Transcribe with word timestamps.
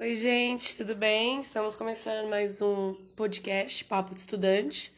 Oi, 0.00 0.14
gente, 0.14 0.78
tudo 0.78 0.94
bem? 0.94 1.40
Estamos 1.40 1.74
começando 1.74 2.30
mais 2.30 2.62
um 2.62 2.94
podcast, 3.14 3.84
Papo 3.84 4.14
de 4.14 4.20
Estudante, 4.20 4.90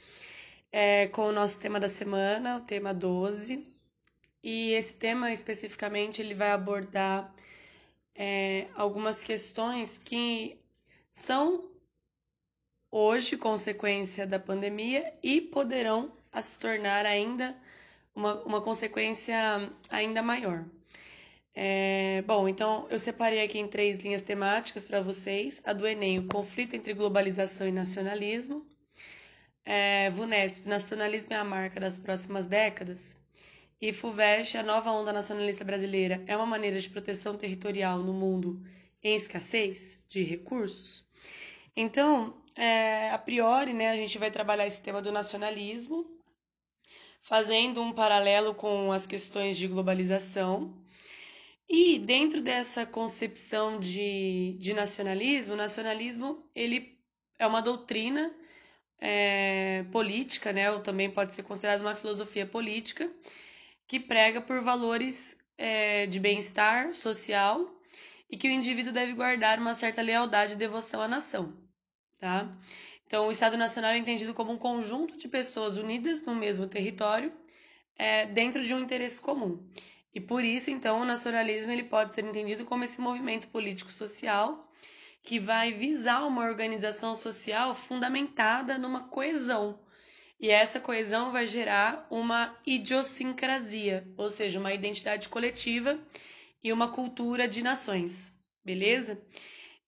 é, 0.71 1.09
com 1.09 1.23
o 1.23 1.33
nosso 1.33 1.59
tema 1.59 1.81
da 1.81 1.89
semana, 1.89 2.59
o 2.59 2.61
tema 2.61 2.95
12. 2.95 3.67
E 4.45 4.71
esse 4.75 4.93
tema, 4.93 5.33
especificamente, 5.33 6.23
ele 6.23 6.35
vai 6.35 6.53
abordar 6.53 7.35
é, 8.15 8.69
algumas 8.77 9.25
questões 9.25 9.99
que 9.99 10.57
são 11.11 11.69
hoje 12.89 13.37
consequência 13.37 14.25
da 14.25 14.39
pandemia 14.39 15.13
e 15.21 15.41
poderão 15.41 16.13
se 16.41 16.57
tornar 16.61 17.05
ainda 17.07 17.61
uma, 18.15 18.41
uma 18.45 18.61
consequência 18.61 19.37
ainda 19.91 20.23
maior. 20.23 20.65
É, 21.55 22.23
bom, 22.23 22.49
então 22.49 22.87
eu 22.89 22.99
separei 22.99 23.43
aqui 23.43 23.59
em 23.59 23.69
três 23.69 23.99
linhas 23.99 24.23
temáticas 24.23 24.87
para 24.87 25.03
vocês: 25.03 25.61
a 25.65 25.73
do 25.73 25.87
Enem, 25.87 26.19
o 26.19 26.27
conflito 26.27 26.75
entre 26.75 26.95
globalização 26.95 27.69
e 27.69 27.73
nacionalismo, 27.73 28.67
é, 29.65 30.09
VUNESP, 30.11 30.67
nacionalismo 30.67 31.35
é 31.35 31.37
a 31.37 31.45
marca 31.45 31.79
das 31.79 31.99
próximas 31.99 32.47
décadas, 32.47 33.17
e 33.81 33.93
FUVEST, 33.93 34.57
a 34.57 34.63
nova 34.63 34.91
onda 34.93 35.13
nacionalista 35.13 35.65
brasileira, 35.65 36.23
é 36.27 36.35
uma 36.37 36.47
maneira 36.47 36.79
de 36.81 36.89
proteção 36.89 37.37
territorial 37.37 37.99
no 37.99 38.15
mundo 38.15 38.63
em 39.03 39.15
escassez 39.15 40.03
de 40.09 40.23
recursos. 40.23 41.05
Então, 41.77 42.35
é, 42.57 43.11
a 43.11 43.19
priori, 43.19 43.73
né, 43.73 43.91
a 43.91 43.97
gente 43.97 44.19
vai 44.19 44.31
trabalhar 44.31 44.67
esse 44.67 44.81
tema 44.81 45.03
do 45.03 45.13
nacionalismo, 45.13 46.07
fazendo 47.21 47.83
um 47.83 47.93
paralelo 47.93 48.55
com 48.55 48.91
as 48.91 49.07
questões 49.07 49.57
de 49.59 49.69
globalização 49.69 50.83
e 51.75 51.99
dentro 51.99 52.43
dessa 52.43 52.85
concepção 52.85 53.81
de, 53.81 54.55
de 54.59 54.75
nacionalismo, 54.75 55.55
o 55.55 55.57
nacionalismo 55.57 56.47
ele 56.55 56.99
é 57.39 57.47
uma 57.47 57.63
doutrina 57.63 58.31
é, 59.01 59.83
política, 59.91 60.53
né? 60.53 60.71
Ou 60.71 60.81
também 60.81 61.11
pode 61.11 61.33
ser 61.33 61.43
considerado 61.45 61.81
uma 61.81 61.95
filosofia 61.95 62.47
política 62.47 63.11
que 63.89 63.99
prega 63.99 64.39
por 64.43 64.61
valores 64.61 65.39
é, 65.57 66.05
de 66.07 66.21
bem-estar 66.21 66.93
social 66.93 67.67
e 68.29 68.37
que 68.37 68.49
o 68.49 68.51
indivíduo 68.51 68.93
deve 68.93 69.15
guardar 69.15 69.59
uma 69.59 69.73
certa 69.73 70.03
lealdade 70.03 70.53
e 70.53 70.57
devoção 70.57 71.01
à 71.01 71.09
nação, 71.09 71.57
tá? 72.21 72.55
Então, 73.07 73.29
o 73.29 73.33
Estado 73.33 73.57
Nacional 73.57 73.93
é 73.93 73.97
entendido 73.97 74.35
como 74.35 74.53
um 74.53 74.59
conjunto 74.59 75.17
de 75.17 75.27
pessoas 75.27 75.79
unidas 75.79 76.21
no 76.21 76.35
mesmo 76.35 76.67
território 76.67 77.33
é, 77.97 78.27
dentro 78.27 78.63
de 78.63 78.75
um 78.75 78.81
interesse 78.81 79.23
comum. 79.23 79.67
E 80.15 80.21
por 80.21 80.45
isso, 80.45 80.71
então, 80.71 81.01
o 81.01 81.05
nacionalismo 81.05 81.73
ele 81.73 81.85
pode 81.85 82.15
ser 82.15 82.25
entendido 82.25 82.65
como 82.65 82.85
esse 82.85 83.01
movimento 83.01 83.49
político-social 83.49 84.71
que 85.23 85.39
vai 85.39 85.73
visar 85.73 86.27
uma 86.27 86.45
organização 86.45 87.15
social 87.15 87.75
fundamentada 87.75 88.77
numa 88.77 89.09
coesão. 89.09 89.81
E 90.39 90.51
essa 90.51 90.81
coesão 90.81 91.31
vai 91.31 91.47
gerar 91.47 92.07
uma 92.11 92.59
idiosincrasia, 92.67 94.07
ou 94.17 94.29
seja, 94.29 94.59
uma 94.59 94.75
identidade 94.75 95.29
coletiva 95.29 95.99
e 96.63 96.73
uma 96.73 96.89
cultura 96.89 97.47
de 97.47 97.63
nações, 97.63 98.33
beleza? 98.65 99.23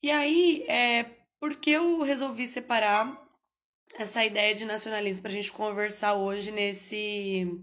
E 0.00 0.10
aí, 0.10 0.64
é, 0.68 1.04
por 1.40 1.56
que 1.56 1.70
eu 1.70 2.00
resolvi 2.02 2.46
separar 2.46 3.20
essa 3.96 4.24
ideia 4.24 4.54
de 4.54 4.64
nacionalismo 4.64 5.22
para 5.22 5.30
a 5.30 5.34
gente 5.34 5.52
conversar 5.52 6.14
hoje 6.14 6.52
nesse, 6.52 7.60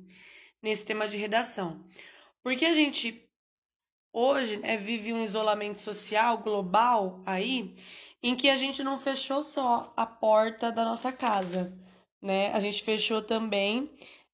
nesse 0.61 0.83
tema 0.83 1.07
de 1.07 1.15
redação? 1.17 1.85
Porque 2.43 2.65
a 2.65 2.73
gente 2.73 3.27
hoje 4.13 4.57
né, 4.57 4.77
vive 4.77 5.13
um 5.13 5.23
isolamento 5.23 5.79
social 5.79 6.37
global 6.39 7.21
aí, 7.25 7.75
em 8.21 8.35
que 8.35 8.49
a 8.49 8.57
gente 8.57 8.83
não 8.83 8.97
fechou 8.97 9.41
só 9.41 9.93
a 9.95 10.05
porta 10.05 10.71
da 10.71 10.83
nossa 10.83 11.11
casa, 11.11 11.73
né? 12.21 12.51
A 12.53 12.59
gente 12.59 12.83
fechou 12.83 13.21
também 13.21 13.89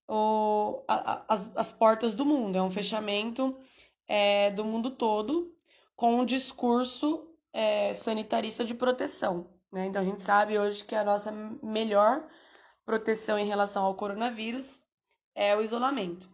o, 0.07 0.83
a, 0.87 1.33
as, 1.33 1.51
as 1.55 1.73
portas 1.73 2.13
do 2.13 2.25
mundo. 2.25 2.57
É 2.57 2.61
um 2.61 2.71
fechamento 2.71 3.57
é, 4.07 4.51
do 4.51 4.65
mundo 4.65 4.91
todo 4.91 5.55
com 5.95 6.19
um 6.19 6.25
discurso 6.25 7.27
é, 7.53 7.93
sanitarista 7.93 8.63
de 8.63 8.73
proteção. 8.73 9.49
Né? 9.71 9.87
Então 9.87 10.01
a 10.01 10.05
gente 10.05 10.21
sabe 10.21 10.57
hoje 10.57 10.83
que 10.83 10.95
a 10.95 11.03
nossa 11.03 11.31
melhor 11.31 12.27
proteção 12.85 13.37
em 13.37 13.47
relação 13.47 13.83
ao 13.83 13.95
coronavírus 13.95 14.81
é 15.35 15.55
o 15.55 15.61
isolamento. 15.61 16.29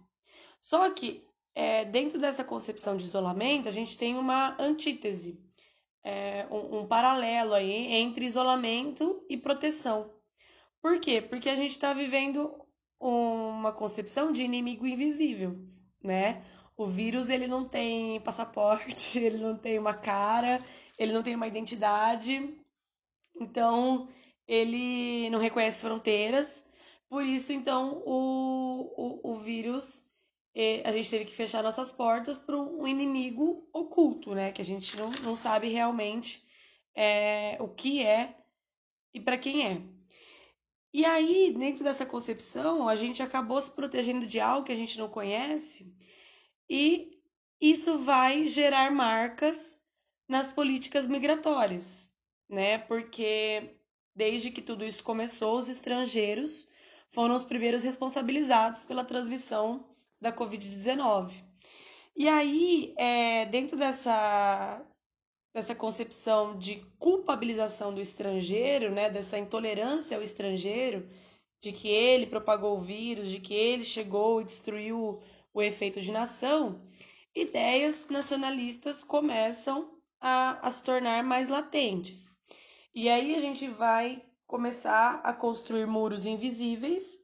Só 0.62 0.90
que 0.92 1.28
é, 1.56 1.86
dentro 1.86 2.20
dessa 2.20 2.44
concepção 2.44 2.98
de 2.98 3.06
isolamento, 3.06 3.68
a 3.68 3.72
gente 3.72 3.98
tem 3.98 4.16
uma 4.16 4.56
antítese, 4.60 5.40
é, 6.04 6.48
um, 6.50 6.80
um, 6.80 6.88
paralelo 6.88 7.54
aí 7.54 7.94
entre 7.94 8.26
isolamento 8.26 9.26
e 9.30 9.38
proteção. 9.38 10.12
Por 10.82 11.00
quê? 11.00 11.22
Porque 11.22 11.50
a 11.50 11.56
gente 11.56 11.72
está 11.72 11.94
vivendo 11.94 12.54
uma 13.00 13.72
concepção 13.72 14.32
de 14.32 14.44
inimigo 14.44 14.88
invisível, 14.88 15.58
né? 16.02 16.44
O 16.76 16.88
vírus 16.88 17.30
ele 17.30 17.48
não 17.48 17.68
tem 17.68 18.20
passaporte, 18.22 19.20
ele 19.20 19.38
não 19.38 19.58
tem 19.58 19.78
uma 19.78 19.94
cara, 19.94 20.64
ele 20.98 21.14
não 21.14 21.24
tem 21.24 21.36
uma 21.36 21.48
identidade, 21.48 22.58
então 23.40 24.10
ele 24.48 25.30
não 25.30 25.40
reconhece 25.40 25.82
fronteiras. 25.82 26.66
Por 27.08 27.24
isso, 27.24 27.54
então, 27.54 28.02
o, 28.06 29.22
o, 29.24 29.34
o 29.34 29.36
vírus 29.36 30.10
a 30.86 30.92
gente 30.92 31.10
teve 31.10 31.26
que 31.26 31.34
fechar 31.34 31.64
nossas 31.64 31.92
portas 31.92 32.38
para 32.38 32.56
um 32.56 32.88
inimigo 32.88 33.68
oculto, 33.74 34.36
né? 34.36 34.52
Que 34.52 34.62
a 34.62 34.66
gente 34.66 34.96
não, 34.98 35.10
não 35.24 35.36
sabe 35.36 35.68
realmente 35.68 36.44
é, 36.96 37.58
o 37.60 37.68
que 37.68 38.04
é 38.04 38.38
e 39.14 39.20
para 39.20 39.38
quem 39.38 39.66
é. 39.66 39.82
E 40.94 41.06
aí, 41.06 41.52
dentro 41.58 41.84
dessa 41.84 42.06
concepção, 42.06 42.88
a 42.88 42.96
gente 42.96 43.24
acabou 43.24 43.60
se 43.60 43.72
protegendo 43.72 44.28
de 44.28 44.40
algo 44.40 44.66
que 44.66 44.72
a 44.72 44.76
gente 44.76 44.98
não 45.00 45.10
conhece 45.10 45.92
e 46.70 47.20
isso 47.60 47.98
vai 47.98 48.44
gerar 48.44 48.92
marcas 48.92 49.82
nas 50.28 50.52
políticas 50.52 51.08
migratórias, 51.08 52.12
né? 52.48 52.78
Porque 52.78 53.76
desde 54.16 54.52
que 54.52 54.62
tudo 54.62 54.86
isso 54.86 55.04
começou, 55.04 55.58
os 55.58 55.68
estrangeiros 55.68 56.68
foram 57.12 57.34
os 57.34 57.44
primeiros 57.44 57.84
responsabilizados 57.84 58.84
pela 58.84 59.04
transmissão 59.04 59.93
da 60.24 60.32
Covid-19. 60.32 61.44
E 62.16 62.30
aí, 62.30 62.94
é, 62.98 63.46
dentro 63.48 63.76
dessa, 63.76 64.82
dessa 65.54 65.76
concepção 65.76 66.58
de 66.58 66.78
culpabilização 66.98 67.94
do 67.94 68.00
estrangeiro, 68.00 68.90
né, 68.90 69.10
dessa 69.10 69.38
intolerância 69.38 70.16
ao 70.16 70.24
estrangeiro, 70.24 71.10
de 71.62 71.74
que 71.74 71.90
ele 71.90 72.26
propagou 72.26 72.78
o 72.78 72.82
vírus, 72.82 73.30
de 73.30 73.40
que 73.40 73.54
ele 73.54 73.84
chegou 73.84 74.42
e 74.42 74.46
destruiu 74.46 75.22
o 75.54 75.62
efeito 75.62 76.00
de 76.00 76.12
nação, 76.12 76.82
ideias 77.36 78.08
nacionalistas 78.10 79.04
começam 79.04 79.92
a, 80.22 80.66
a 80.66 80.72
se 80.72 80.84
tornar 80.84 81.24
mais 81.24 81.50
latentes. 81.50 82.34
E 82.96 83.10
aí 83.10 83.36
a 83.36 83.40
gente 83.40 83.68
vai 83.68 84.24
começar 84.48 85.20
a 85.24 85.34
construir 85.34 85.86
muros 85.86 86.26
invisíveis 86.26 87.23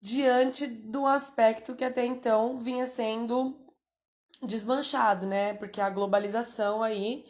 diante 0.00 0.66
do 0.66 1.06
aspecto 1.06 1.74
que 1.74 1.84
até 1.84 2.04
então 2.04 2.58
vinha 2.58 2.86
sendo 2.86 3.56
desmanchado, 4.42 5.26
né? 5.26 5.54
Porque 5.54 5.80
a 5.80 5.90
globalização 5.90 6.82
aí 6.82 7.26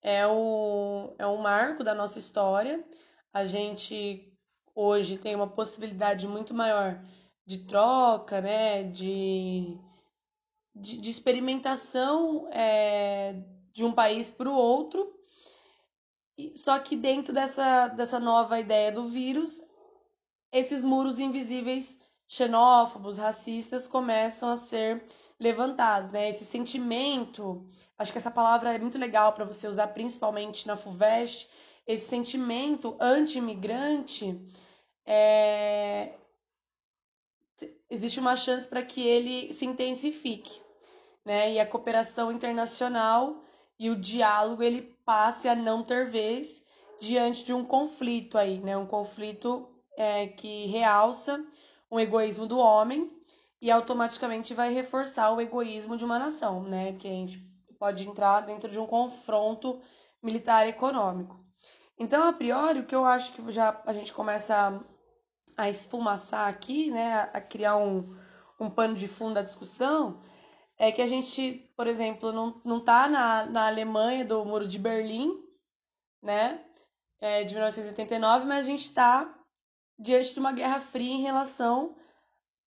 é, 0.00 0.26
o, 0.26 1.14
é 1.18 1.26
um 1.26 1.38
marco 1.38 1.82
da 1.82 1.94
nossa 1.94 2.18
história. 2.18 2.84
A 3.32 3.44
gente 3.44 4.32
hoje 4.74 5.18
tem 5.18 5.34
uma 5.34 5.48
possibilidade 5.48 6.26
muito 6.26 6.54
maior 6.54 7.02
de 7.44 7.64
troca, 7.66 8.40
né? 8.40 8.84
De, 8.84 9.76
de, 10.74 10.98
de 10.98 11.10
experimentação 11.10 12.48
é, 12.52 13.42
de 13.72 13.84
um 13.84 13.92
país 13.92 14.30
para 14.30 14.48
o 14.48 14.54
outro. 14.54 15.12
Só 16.54 16.78
que 16.78 16.96
dentro 16.96 17.32
dessa, 17.32 17.88
dessa 17.88 18.18
nova 18.18 18.58
ideia 18.58 18.90
do 18.90 19.04
vírus, 19.04 19.60
esses 20.52 20.84
muros 20.84 21.18
invisíveis 21.18 22.00
xenófobos, 22.32 23.18
racistas 23.18 23.86
começam 23.86 24.48
a 24.48 24.56
ser 24.56 25.04
levantados, 25.38 26.08
né? 26.08 26.30
Esse 26.30 26.46
sentimento, 26.46 27.62
acho 27.98 28.10
que 28.10 28.16
essa 28.16 28.30
palavra 28.30 28.72
é 28.72 28.78
muito 28.78 28.96
legal 28.96 29.34
para 29.34 29.44
você 29.44 29.68
usar 29.68 29.88
principalmente 29.88 30.66
na 30.66 30.74
FUVEST, 30.74 31.46
esse 31.86 32.08
sentimento 32.08 32.96
anti-imigrante, 32.98 34.40
é... 35.04 36.14
existe 37.90 38.18
uma 38.18 38.34
chance 38.34 38.66
para 38.66 38.82
que 38.82 39.06
ele 39.06 39.52
se 39.52 39.66
intensifique, 39.66 40.62
né? 41.26 41.52
E 41.52 41.60
a 41.60 41.66
cooperação 41.66 42.32
internacional 42.32 43.44
e 43.78 43.90
o 43.90 43.96
diálogo 43.96 44.62
ele 44.62 44.96
passe 45.04 45.50
a 45.50 45.54
não 45.54 45.82
ter 45.82 46.06
vez 46.06 46.64
diante 46.98 47.44
de 47.44 47.52
um 47.52 47.62
conflito 47.62 48.38
aí, 48.38 48.58
né? 48.58 48.74
Um 48.74 48.86
conflito 48.86 49.68
é, 49.98 50.28
que 50.28 50.64
realça 50.68 51.44
um 51.92 52.00
egoísmo 52.00 52.46
do 52.46 52.58
homem 52.58 53.12
e 53.60 53.70
automaticamente 53.70 54.54
vai 54.54 54.72
reforçar 54.72 55.30
o 55.30 55.40
egoísmo 55.42 55.94
de 55.94 56.06
uma 56.06 56.18
nação, 56.18 56.62
né? 56.62 56.92
Porque 56.92 57.06
a 57.06 57.10
gente 57.10 57.38
pode 57.78 58.08
entrar 58.08 58.40
dentro 58.40 58.70
de 58.70 58.80
um 58.80 58.86
confronto 58.86 59.78
militar 60.22 60.66
econômico. 60.66 61.38
Então, 61.98 62.26
a 62.26 62.32
priori, 62.32 62.80
o 62.80 62.86
que 62.86 62.94
eu 62.94 63.04
acho 63.04 63.32
que 63.34 63.52
já 63.52 63.82
a 63.84 63.92
gente 63.92 64.10
começa 64.10 64.82
a, 65.56 65.64
a 65.64 65.68
esfumaçar 65.68 66.48
aqui, 66.48 66.90
né, 66.90 67.30
a 67.32 67.40
criar 67.40 67.76
um, 67.76 68.16
um 68.58 68.70
pano 68.70 68.94
de 68.94 69.06
fundo 69.06 69.34
da 69.34 69.42
discussão, 69.42 70.18
é 70.78 70.90
que 70.90 71.02
a 71.02 71.06
gente, 71.06 71.70
por 71.76 71.86
exemplo, 71.86 72.32
não, 72.32 72.60
não 72.64 72.80
tá 72.80 73.06
na, 73.06 73.44
na 73.44 73.66
Alemanha 73.66 74.24
do 74.24 74.42
Muro 74.46 74.66
de 74.66 74.78
Berlim, 74.78 75.30
né, 76.22 76.64
é, 77.20 77.44
de 77.44 77.52
1989, 77.52 78.46
mas 78.46 78.64
a 78.64 78.68
gente 78.68 78.84
está 78.84 79.41
diante 79.98 80.34
de 80.34 80.40
uma 80.40 80.52
guerra 80.52 80.80
fria 80.80 81.12
em 81.12 81.22
relação 81.22 81.94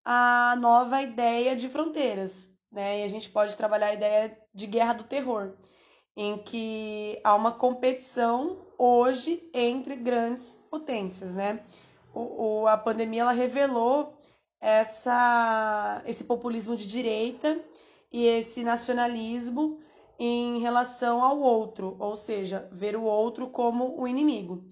à 0.04 0.56
nova 0.60 1.01
ideia 1.01 1.56
de 1.56 1.68
fronteiras, 1.69 2.50
né, 2.72 3.00
e 3.00 3.04
a 3.04 3.07
gente 3.07 3.30
pode 3.30 3.56
trabalhar 3.56 3.88
a 3.88 3.94
ideia 3.94 4.38
de 4.54 4.68
guerra 4.68 4.94
do 4.94 5.04
terror, 5.04 5.54
em 6.16 6.38
que 6.38 7.19
há 7.24 7.36
uma 7.36 7.51
competição 7.51 8.66
hoje 8.77 9.50
entre 9.54 9.95
grandes 9.95 10.56
potências, 10.69 11.33
né? 11.33 11.63
O, 12.13 12.62
o, 12.62 12.68
a 12.68 12.77
pandemia 12.77 13.22
ela 13.22 13.31
revelou 13.33 14.18
essa, 14.62 16.01
esse 16.06 16.24
populismo 16.24 16.75
de 16.75 16.88
direita 16.88 17.60
e 18.12 18.25
esse 18.25 18.63
nacionalismo 18.63 19.80
em 20.18 20.60
relação 20.60 21.21
ao 21.21 21.39
outro, 21.39 21.98
ou 22.00 22.16
seja, 22.16 22.68
ver 22.71 22.95
o 22.95 23.04
outro 23.04 23.50
como 23.50 24.00
o 24.00 24.07
inimigo. 24.07 24.63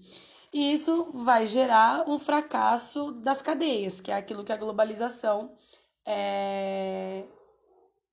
E 0.54 0.70
isso 0.72 1.10
vai 1.12 1.48
gerar 1.48 2.08
um 2.08 2.16
fracasso 2.16 3.10
das 3.10 3.42
cadeias, 3.42 4.00
que 4.00 4.12
é 4.12 4.14
aquilo 4.14 4.44
que 4.44 4.52
a 4.52 4.56
globalização 4.56 5.58
é, 6.06 7.24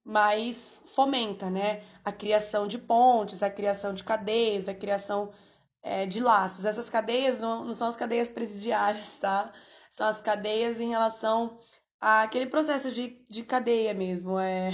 mais 0.03 0.81
fomenta, 0.87 1.51
né? 1.51 1.83
A 2.03 2.11
criação 2.11 2.67
de 2.67 2.79
pontes, 2.79 3.43
a 3.43 3.49
criação 3.51 3.93
de 3.93 4.03
cadeias, 4.03 4.67
a 4.67 4.73
criação 4.73 5.31
é, 5.83 6.07
de 6.07 6.19
laços. 6.19 6.65
Essas 6.65 6.89
cadeias 6.89 7.37
não, 7.37 7.63
não 7.63 7.75
são 7.75 7.89
as 7.89 7.95
cadeias 7.95 8.27
presidiárias, 8.27 9.17
tá? 9.19 9.53
São 9.91 10.07
as 10.07 10.19
cadeias 10.19 10.81
em 10.81 10.89
relação 10.89 11.59
àquele 11.99 12.47
processo 12.47 12.91
de, 12.91 13.23
de 13.29 13.43
cadeia 13.43 13.93
mesmo. 13.93 14.39
É... 14.39 14.71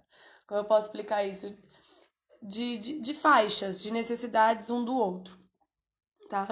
Como 0.48 0.60
eu 0.60 0.64
posso 0.64 0.86
explicar 0.86 1.22
isso? 1.22 1.54
De, 2.42 2.78
de, 2.78 3.00
de 3.00 3.12
faixas, 3.12 3.78
de 3.82 3.90
necessidades 3.90 4.70
um 4.70 4.82
do 4.82 4.94
outro, 4.94 5.38
tá? 6.30 6.48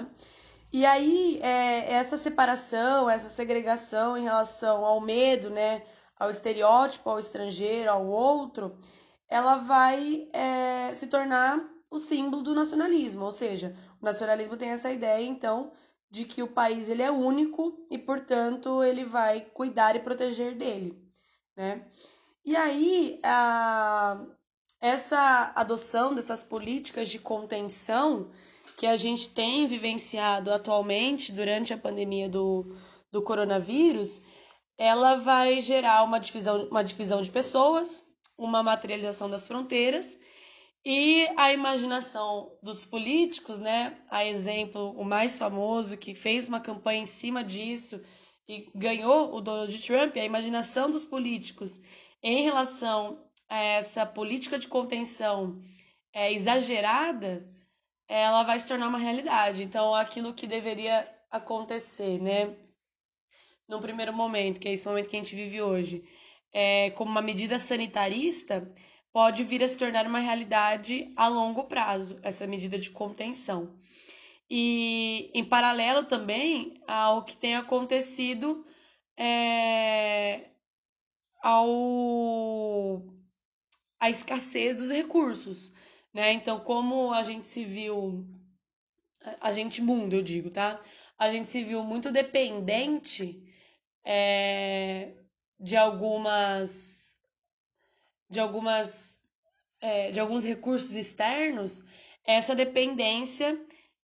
E 0.71 0.85
aí, 0.85 1.39
é, 1.41 1.93
essa 1.93 2.15
separação, 2.15 3.09
essa 3.09 3.27
segregação 3.27 4.15
em 4.15 4.23
relação 4.23 4.85
ao 4.85 5.01
medo, 5.01 5.49
né? 5.49 5.83
ao 6.19 6.29
estereótipo, 6.29 7.09
ao 7.09 7.17
estrangeiro, 7.17 7.89
ao 7.89 8.05
outro, 8.05 8.77
ela 9.27 9.55
vai 9.55 10.27
é, 10.33 10.93
se 10.93 11.07
tornar 11.07 11.65
o 11.89 11.97
símbolo 11.97 12.43
do 12.43 12.53
nacionalismo. 12.53 13.23
Ou 13.23 13.31
seja, 13.31 13.75
o 14.01 14.05
nacionalismo 14.05 14.57
tem 14.57 14.69
essa 14.69 14.91
ideia, 14.91 15.25
então, 15.25 15.71
de 16.11 16.25
que 16.25 16.43
o 16.43 16.47
país 16.47 16.89
ele 16.89 17.01
é 17.01 17.09
único 17.09 17.87
e, 17.89 17.97
portanto, 17.97 18.83
ele 18.83 19.05
vai 19.05 19.41
cuidar 19.41 19.95
e 19.95 19.99
proteger 19.99 20.55
dele. 20.55 21.01
Né? 21.55 21.85
E 22.43 22.55
aí, 22.55 23.19
a, 23.23 24.19
essa 24.81 25.53
adoção 25.55 26.13
dessas 26.13 26.43
políticas 26.43 27.07
de 27.07 27.19
contenção 27.19 28.29
que 28.79 28.87
a 28.87 28.95
gente 28.95 29.31
tem 29.31 29.67
vivenciado 29.67 30.53
atualmente 30.53 31.33
durante 31.33 31.73
a 31.73 31.77
pandemia 31.77 32.29
do, 32.29 32.77
do 33.11 33.21
coronavírus, 33.21 34.21
ela 34.77 35.15
vai 35.15 35.59
gerar 35.59 36.01
uma 36.03 36.17
divisão, 36.17 36.65
uma 36.71 36.81
divisão 36.81 37.21
de 37.21 37.29
pessoas, 37.29 38.05
uma 38.37 38.63
materialização 38.63 39.29
das 39.29 39.45
fronteiras 39.45 40.17
e 40.85 41.27
a 41.35 41.51
imaginação 41.51 42.53
dos 42.63 42.85
políticos, 42.85 43.59
né? 43.59 43.97
A 44.09 44.23
exemplo, 44.23 44.91
o 44.97 45.03
mais 45.03 45.37
famoso 45.37 45.97
que 45.97 46.15
fez 46.15 46.47
uma 46.47 46.61
campanha 46.61 47.01
em 47.01 47.05
cima 47.05 47.43
disso 47.43 48.01
e 48.47 48.71
ganhou 48.73 49.35
o 49.35 49.41
Donald 49.41 49.77
Trump, 49.85 50.15
a 50.15 50.23
imaginação 50.23 50.89
dos 50.89 51.03
políticos 51.03 51.81
em 52.23 52.43
relação 52.43 53.25
a 53.49 53.57
essa 53.61 54.05
política 54.05 54.57
de 54.57 54.69
contenção 54.69 55.61
é, 56.13 56.31
exagerada, 56.31 57.45
ela 58.09 58.43
vai 58.43 58.59
se 58.59 58.67
tornar 58.67 58.87
uma 58.87 58.97
realidade. 58.97 59.63
Então, 59.63 59.95
aquilo 59.95 60.33
que 60.33 60.47
deveria 60.47 61.07
acontecer, 61.31 62.19
né? 62.19 62.55
num 63.69 63.79
primeiro 63.79 64.11
momento, 64.11 64.59
que 64.59 64.67
é 64.67 64.73
esse 64.73 64.87
momento 64.87 65.07
que 65.07 65.15
a 65.15 65.19
gente 65.19 65.35
vive 65.35 65.61
hoje, 65.61 66.03
é, 66.51 66.89
como 66.91 67.11
uma 67.11 67.21
medida 67.21 67.59
sanitarista, 67.59 68.67
pode 69.13 69.43
vir 69.43 69.63
a 69.63 69.67
se 69.67 69.77
tornar 69.77 70.07
uma 70.07 70.19
realidade 70.19 71.13
a 71.15 71.27
longo 71.27 71.65
prazo, 71.65 72.19
essa 72.23 72.47
medida 72.47 72.79
de 72.79 72.89
contenção. 72.89 73.77
E, 74.49 75.29
em 75.35 75.45
paralelo 75.45 76.03
também 76.03 76.81
ao 76.87 77.23
que 77.23 77.37
tem 77.37 77.55
acontecido 77.55 78.65
é, 79.15 80.49
ao 81.43 83.03
a 83.99 84.09
escassez 84.09 84.77
dos 84.77 84.89
recursos, 84.89 85.71
né? 86.13 86.33
Então, 86.33 86.59
como 86.59 87.13
a 87.13 87.23
gente 87.23 87.47
se 87.47 87.63
viu, 87.65 88.27
a 89.41 89.51
gente 89.51 89.81
mundo, 89.81 90.13
eu 90.15 90.21
digo, 90.21 90.49
tá? 90.49 90.79
A 91.17 91.29
gente 91.31 91.49
se 91.49 91.63
viu 91.63 91.83
muito 91.83 92.11
dependente 92.11 93.43
é, 94.03 95.13
de 95.59 95.75
algumas 95.75 97.17
de 98.29 98.39
algumas 98.39 99.19
é, 99.81 100.11
de 100.11 100.19
alguns 100.19 100.43
recursos 100.43 100.95
externos, 100.95 101.83
essa 102.25 102.55
dependência 102.55 103.59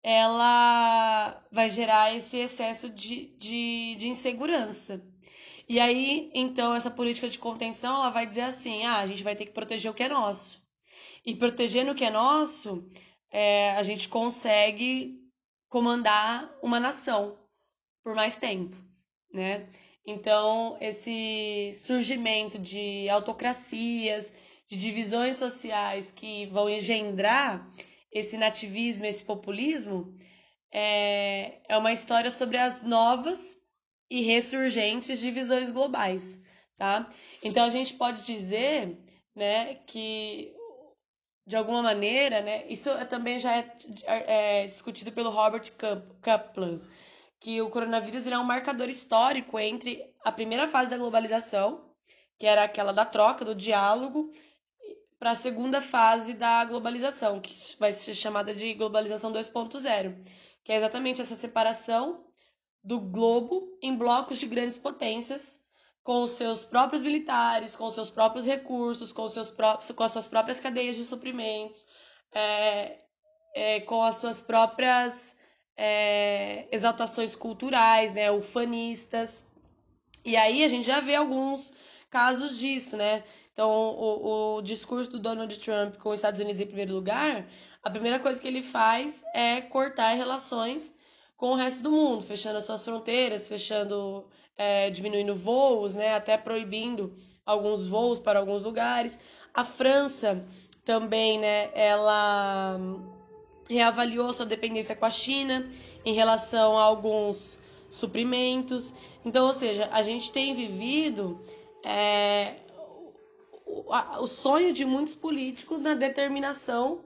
ela 0.04 1.44
vai 1.52 1.70
gerar 1.70 2.14
esse 2.16 2.38
excesso 2.38 2.90
de, 2.90 3.28
de, 3.38 3.96
de 3.96 4.08
insegurança. 4.08 5.04
E 5.68 5.80
aí, 5.80 6.32
então, 6.34 6.74
essa 6.74 6.92
política 6.92 7.30
de 7.30 7.40
contenção 7.40 7.96
ela 7.96 8.10
vai 8.10 8.26
dizer 8.26 8.42
assim: 8.42 8.86
ah, 8.86 9.00
a 9.00 9.06
gente 9.06 9.24
vai 9.24 9.36
ter 9.36 9.46
que 9.46 9.54
proteger 9.54 9.92
o 9.92 9.94
que 9.94 10.04
é 10.04 10.10
nosso. 10.10 10.61
E 11.26 11.36
protegendo 11.36 11.92
o 11.92 11.96
que 11.96 12.06
é 12.06 12.10
nosso, 12.10 12.88
é, 13.32 13.72
a 13.72 13.84
gente 13.84 14.10
consegue 14.10 15.20
comandar 15.70 16.54
uma 16.62 16.80
nação 16.80 17.38
por 18.04 18.16
mais 18.16 18.38
tempo, 18.38 18.76
né? 19.34 19.68
Então, 20.06 20.78
esse 20.82 21.72
surgimento 21.74 22.58
de 22.58 23.08
autocracias, 23.10 24.34
de 24.68 24.78
divisões 24.78 25.36
sociais 25.36 26.12
que 26.12 26.48
vão 26.48 26.70
engendrar 26.70 27.70
esse 28.12 28.38
nativismo, 28.38 29.06
esse 29.06 29.24
populismo, 29.24 30.14
é, 30.72 31.62
é 31.70 31.78
uma 31.78 31.94
história 31.94 32.32
sobre 32.32 32.58
as 32.58 32.82
novas 32.82 33.60
e 34.10 34.22
ressurgentes 34.22 35.20
divisões 35.20 35.72
globais, 35.72 36.42
tá? 36.78 37.08
Então, 37.44 37.64
a 37.64 37.70
gente 37.70 37.94
pode 37.94 38.24
dizer, 38.24 38.98
né, 39.36 39.76
que 39.86 40.54
de 41.46 41.56
alguma 41.56 41.82
maneira, 41.82 42.42
né, 42.42 42.66
isso 42.68 42.90
também 43.08 43.40
já 43.40 43.58
é, 43.58 44.64
é 44.64 44.68
discutido 44.68 45.12
pelo 45.12 45.30
Robert 45.30 45.64
Kaplan, 46.22 46.82
que 47.40 47.62
o 47.62 47.70
coronavírus 47.70 48.26
ele 48.26 48.36
é 48.36 48.40
um 48.40 48.44
marcador 48.44 48.88
histórico 48.88 49.60
entre 49.60 50.14
a 50.24 50.32
primeira 50.32 50.68
fase 50.68 50.90
da 50.90 50.98
globalização, 50.98 51.90
que 52.38 52.46
era 52.46 52.64
aquela 52.64 52.94
da 52.94 53.06
troca, 53.06 53.44
do 53.44 53.56
diálogo, 53.56 54.32
para 55.20 55.32
a 55.32 55.36
segunda 55.36 55.82
fase 55.82 56.34
da 56.34 56.66
globalização, 56.66 57.40
que 57.40 57.54
vai 57.80 57.94
ser 57.94 58.16
chamada 58.16 58.56
de 58.56 58.74
globalização 58.74 59.32
2.0, 59.32 60.24
que 60.64 60.72
é 60.72 60.78
exatamente 60.78 61.22
essa 61.22 61.36
separação 61.36 62.26
do 62.84 63.00
globo 63.00 63.78
em 63.82 63.96
blocos 63.96 64.40
de 64.40 64.48
grandes 64.48 64.80
potências, 64.80 65.64
com 66.04 66.24
os 66.24 66.32
seus 66.32 66.64
próprios 66.64 67.02
militares, 67.02 67.76
com 67.76 67.86
os 67.86 67.94
seus 67.94 68.10
próprios 68.10 68.46
recursos, 68.46 69.12
com, 69.12 69.24
os 69.24 69.34
seus 69.34 69.52
próprios, 69.52 69.92
com 69.92 70.04
as 70.04 70.12
suas 70.12 70.28
próprias 70.28 70.60
cadeias 70.60 70.96
de 70.96 71.06
suprimentos, 71.06 71.86
é, 72.34 72.98
é, 73.56 73.80
com 73.82 74.02
as 74.04 74.16
suas 74.16 74.42
próprias 74.42 75.36
é, 75.78 76.68
exaltações 76.72 77.36
culturais, 77.36 78.12
né, 78.14 78.32
ufanistas. 78.32 79.46
E 80.26 80.36
aí 80.36 80.64
a 80.64 80.68
gente 80.68 80.86
já 80.86 81.00
vê 81.00 81.16
alguns 81.16 81.74
casos 82.10 82.58
disso, 82.58 82.98
né? 82.98 83.24
Então, 83.54 83.70
o, 83.70 84.58
o 84.58 84.62
discurso 84.62 85.12
do 85.12 85.20
Donald 85.20 85.60
Trump 85.60 85.96
com 85.98 86.10
os 86.10 86.16
Estados 86.16 86.40
Unidos 86.40 86.62
em 86.62 86.66
primeiro 86.66 86.94
lugar, 86.94 87.48
a 87.84 87.90
primeira 87.90 88.20
coisa 88.20 88.42
que 88.42 88.48
ele 88.48 88.62
faz 88.62 89.24
é 89.34 89.62
cortar 89.62 90.14
relações 90.14 90.96
com 91.36 91.52
o 91.52 91.56
resto 91.56 91.84
do 91.84 91.92
mundo, 91.92 92.22
fechando 92.22 92.58
as 92.58 92.64
suas 92.64 92.86
fronteiras, 92.86 93.48
fechando, 93.48 94.30
é, 94.58 94.90
diminuindo 94.90 95.36
voos, 95.36 95.96
né, 95.96 96.14
até 96.14 96.38
proibindo 96.38 97.14
alguns 97.46 97.88
voos 97.88 98.20
para 98.20 98.40
alguns 98.40 98.64
lugares. 98.64 99.18
A 99.54 99.66
França 99.66 100.46
também, 100.84 101.40
né, 101.40 101.70
ela 101.74 102.80
reavaliou 103.70 104.32
sua 104.34 104.46
dependência 104.46 104.96
com 104.96 105.06
a 105.06 105.12
China 105.12 105.68
em 106.04 106.14
relação 106.14 106.78
a 106.78 106.84
alguns 106.84 107.60
suprimentos. 107.90 108.94
Então, 109.24 109.48
ou 109.48 109.54
seja, 109.54 109.90
a 109.92 110.02
gente 110.02 110.32
tem 110.32 110.54
vivido 110.54 111.40
é, 111.84 112.56
o, 113.66 113.94
o 114.24 114.28
sonho 114.28 114.74
de 114.74 114.86
muitos 114.86 115.16
políticos 115.16 115.80
na 115.80 115.94
determinação 115.94 117.02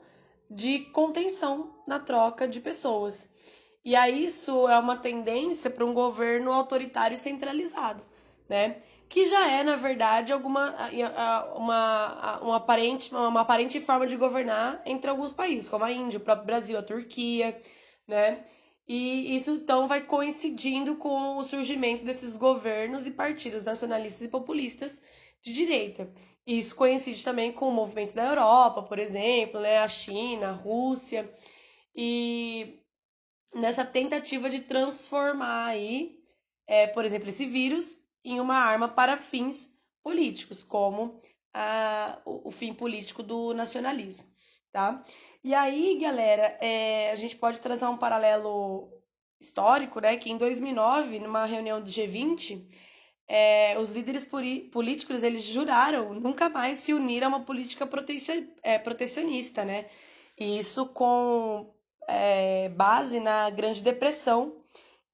de 0.49 0.79
contenção 0.91 1.73
na 1.87 1.99
troca 1.99 2.47
de 2.47 2.59
pessoas. 2.59 3.29
E 3.85 3.95
aí 3.95 4.23
isso 4.23 4.67
é 4.67 4.79
uma 4.79 4.97
tendência 4.97 5.69
para 5.69 5.85
um 5.85 5.93
governo 5.93 6.51
autoritário 6.51 7.15
centralizado, 7.17 8.03
né? 8.49 8.79
Que 9.07 9.25
já 9.25 9.51
é, 9.51 9.63
na 9.63 9.75
verdade, 9.75 10.33
alguma 10.33 10.73
uma, 11.55 12.39
uma, 12.41 12.55
aparente, 12.57 13.13
uma 13.13 13.41
aparente 13.41 13.79
forma 13.79 14.07
de 14.07 14.17
governar 14.17 14.81
entre 14.87 15.09
alguns 15.09 15.31
países, 15.31 15.69
como 15.69 15.85
a 15.85 15.91
Índia, 15.91 16.17
o 16.17 16.21
próprio 16.21 16.47
Brasil, 16.47 16.79
a 16.79 16.81
Turquia, 16.81 17.61
né? 18.07 18.43
E 18.87 19.35
isso 19.35 19.51
então 19.51 19.87
vai 19.87 20.01
coincidindo 20.01 20.95
com 20.95 21.37
o 21.37 21.43
surgimento 21.43 22.03
desses 22.03 22.37
governos 22.37 23.05
e 23.07 23.11
partidos 23.11 23.63
nacionalistas 23.63 24.23
e 24.25 24.29
populistas 24.29 25.01
de 25.43 25.53
direita. 25.53 26.11
E 26.45 26.57
isso 26.57 26.75
coincide 26.75 27.23
também 27.23 27.51
com 27.51 27.69
o 27.69 27.71
movimento 27.71 28.15
da 28.15 28.25
Europa, 28.25 28.83
por 28.83 28.99
exemplo, 28.99 29.59
né? 29.59 29.79
a 29.79 29.87
China, 29.87 30.49
a 30.49 30.53
Rússia. 30.53 31.31
E 31.95 32.79
nessa 33.53 33.85
tentativa 33.85 34.49
de 34.49 34.61
transformar 34.61 35.65
aí, 35.65 36.17
é, 36.67 36.87
por 36.87 37.05
exemplo, 37.05 37.29
esse 37.29 37.45
vírus 37.45 37.99
em 38.23 38.39
uma 38.39 38.55
arma 38.55 38.87
para 38.87 39.17
fins 39.17 39.69
políticos, 40.03 40.63
como 40.63 41.19
a, 41.53 42.19
o, 42.25 42.47
o 42.47 42.51
fim 42.51 42.73
político 42.73 43.21
do 43.21 43.53
nacionalismo 43.53 44.35
tá? 44.75 45.01
E 45.41 45.55
aí, 45.55 45.97
galera, 46.01 46.57
é, 46.59 47.09
a 47.09 47.15
gente 47.15 47.37
pode 47.37 47.61
trazer 47.61 47.85
um 47.85 47.95
paralelo 47.95 48.89
histórico, 49.39 50.01
né? 50.01 50.17
Que 50.17 50.29
em 50.29 50.37
2009, 50.37 51.19
numa 51.19 51.45
reunião 51.45 51.79
do 51.79 51.89
G20, 51.89 52.61
é, 53.25 53.79
os 53.79 53.87
líderes 53.87 54.25
políticos 54.25 55.23
eles 55.23 55.43
juraram 55.43 56.13
nunca 56.13 56.49
mais 56.49 56.79
se 56.79 56.93
unir 56.93 57.23
a 57.23 57.29
uma 57.29 57.45
política 57.45 57.87
é, 58.63 58.77
protecionista, 58.77 59.63
né? 59.63 59.89
E 60.37 60.59
isso 60.59 60.87
com 60.87 61.73
é, 62.07 62.69
base 62.69 63.19
na 63.19 63.49
Grande 63.49 63.83
Depressão 63.83 64.57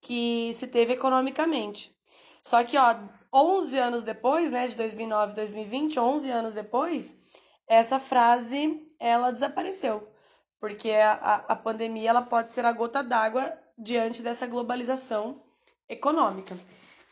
que 0.01 0.51
se 0.53 0.67
teve 0.67 0.93
economicamente. 0.93 1.95
Só 2.41 2.63
que, 2.63 2.77
ó, 2.77 2.95
11 3.33 3.77
anos 3.77 4.01
depois, 4.03 4.49
né, 4.49 4.67
de 4.67 4.75
2009 4.75 5.33
2020, 5.33 5.99
11 5.99 6.29
anos 6.29 6.53
depois, 6.53 7.15
essa 7.67 7.99
frase 7.99 8.85
ela 8.99 9.31
desapareceu, 9.31 10.11
porque 10.59 10.91
a, 10.91 11.45
a 11.47 11.55
pandemia 11.55 12.09
ela 12.09 12.21
pode 12.21 12.51
ser 12.51 12.65
a 12.65 12.71
gota 12.71 13.03
d'água 13.03 13.57
diante 13.77 14.21
dessa 14.21 14.45
globalização 14.47 15.41
econômica. 15.87 16.57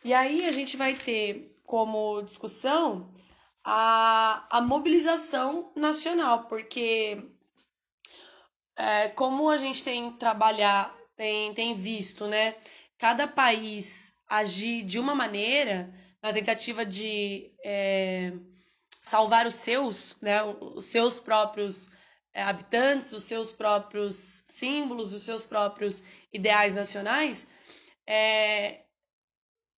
E 0.03 0.13
aí 0.13 0.45
a 0.45 0.51
gente 0.51 0.75
vai 0.77 0.93
ter 0.93 1.55
como 1.65 2.21
discussão 2.21 3.13
a, 3.63 4.45
a 4.49 4.61
mobilização 4.61 5.71
nacional, 5.75 6.45
porque 6.45 7.31
é, 8.79 9.09
como 9.09 9.49
a 9.49 9.57
gente 9.57 9.83
tem 9.83 10.09
trabalhar, 10.13 10.95
tem, 11.17 11.53
tem 11.53 11.75
visto, 11.75 12.27
né, 12.27 12.55
cada 12.97 13.27
país 13.27 14.13
agir 14.27 14.83
de 14.83 14.97
uma 14.97 15.13
maneira 15.13 15.93
na 16.23 16.31
tentativa 16.31 16.85
de 16.85 17.51
é, 17.63 18.31
salvar 19.01 19.45
os 19.45 19.55
seus, 19.55 20.17
né, 20.21 20.41
os 20.43 20.85
seus 20.85 21.19
próprios 21.19 21.91
é, 22.33 22.41
habitantes, 22.41 23.11
os 23.11 23.25
seus 23.25 23.51
próprios 23.51 24.43
símbolos, 24.45 25.13
os 25.13 25.23
seus 25.23 25.45
próprios 25.45 26.01
ideais 26.31 26.73
nacionais, 26.73 27.49
é, 28.07 28.85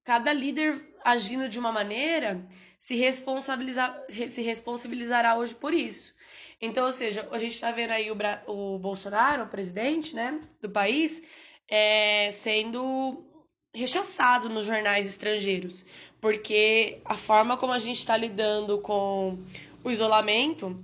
cada 0.03 0.31
líder 0.31 0.93
agindo 1.03 1.49
de 1.49 1.57
uma 1.57 1.71
maneira 1.71 2.47
se, 2.77 2.95
responsabilizar, 2.95 3.99
se 4.07 4.43
responsabilizará 4.43 5.35
hoje 5.35 5.55
por 5.55 5.73
isso. 5.73 6.13
Então, 6.61 6.85
ou 6.85 6.91
seja, 6.91 7.27
a 7.31 7.37
gente 7.37 7.53
está 7.53 7.71
vendo 7.71 7.91
aí 7.91 8.11
o, 8.11 8.17
o 8.47 8.77
Bolsonaro, 8.77 9.43
o 9.43 9.47
presidente 9.47 10.15
né, 10.15 10.39
do 10.61 10.69
país, 10.69 11.23
é, 11.67 12.29
sendo 12.31 13.25
rechaçado 13.73 14.49
nos 14.49 14.65
jornais 14.65 15.05
estrangeiros, 15.05 15.85
porque 16.19 17.01
a 17.05 17.15
forma 17.15 17.57
como 17.57 17.73
a 17.73 17.79
gente 17.79 17.97
está 17.97 18.15
lidando 18.15 18.79
com 18.79 19.39
o 19.83 19.89
isolamento 19.89 20.79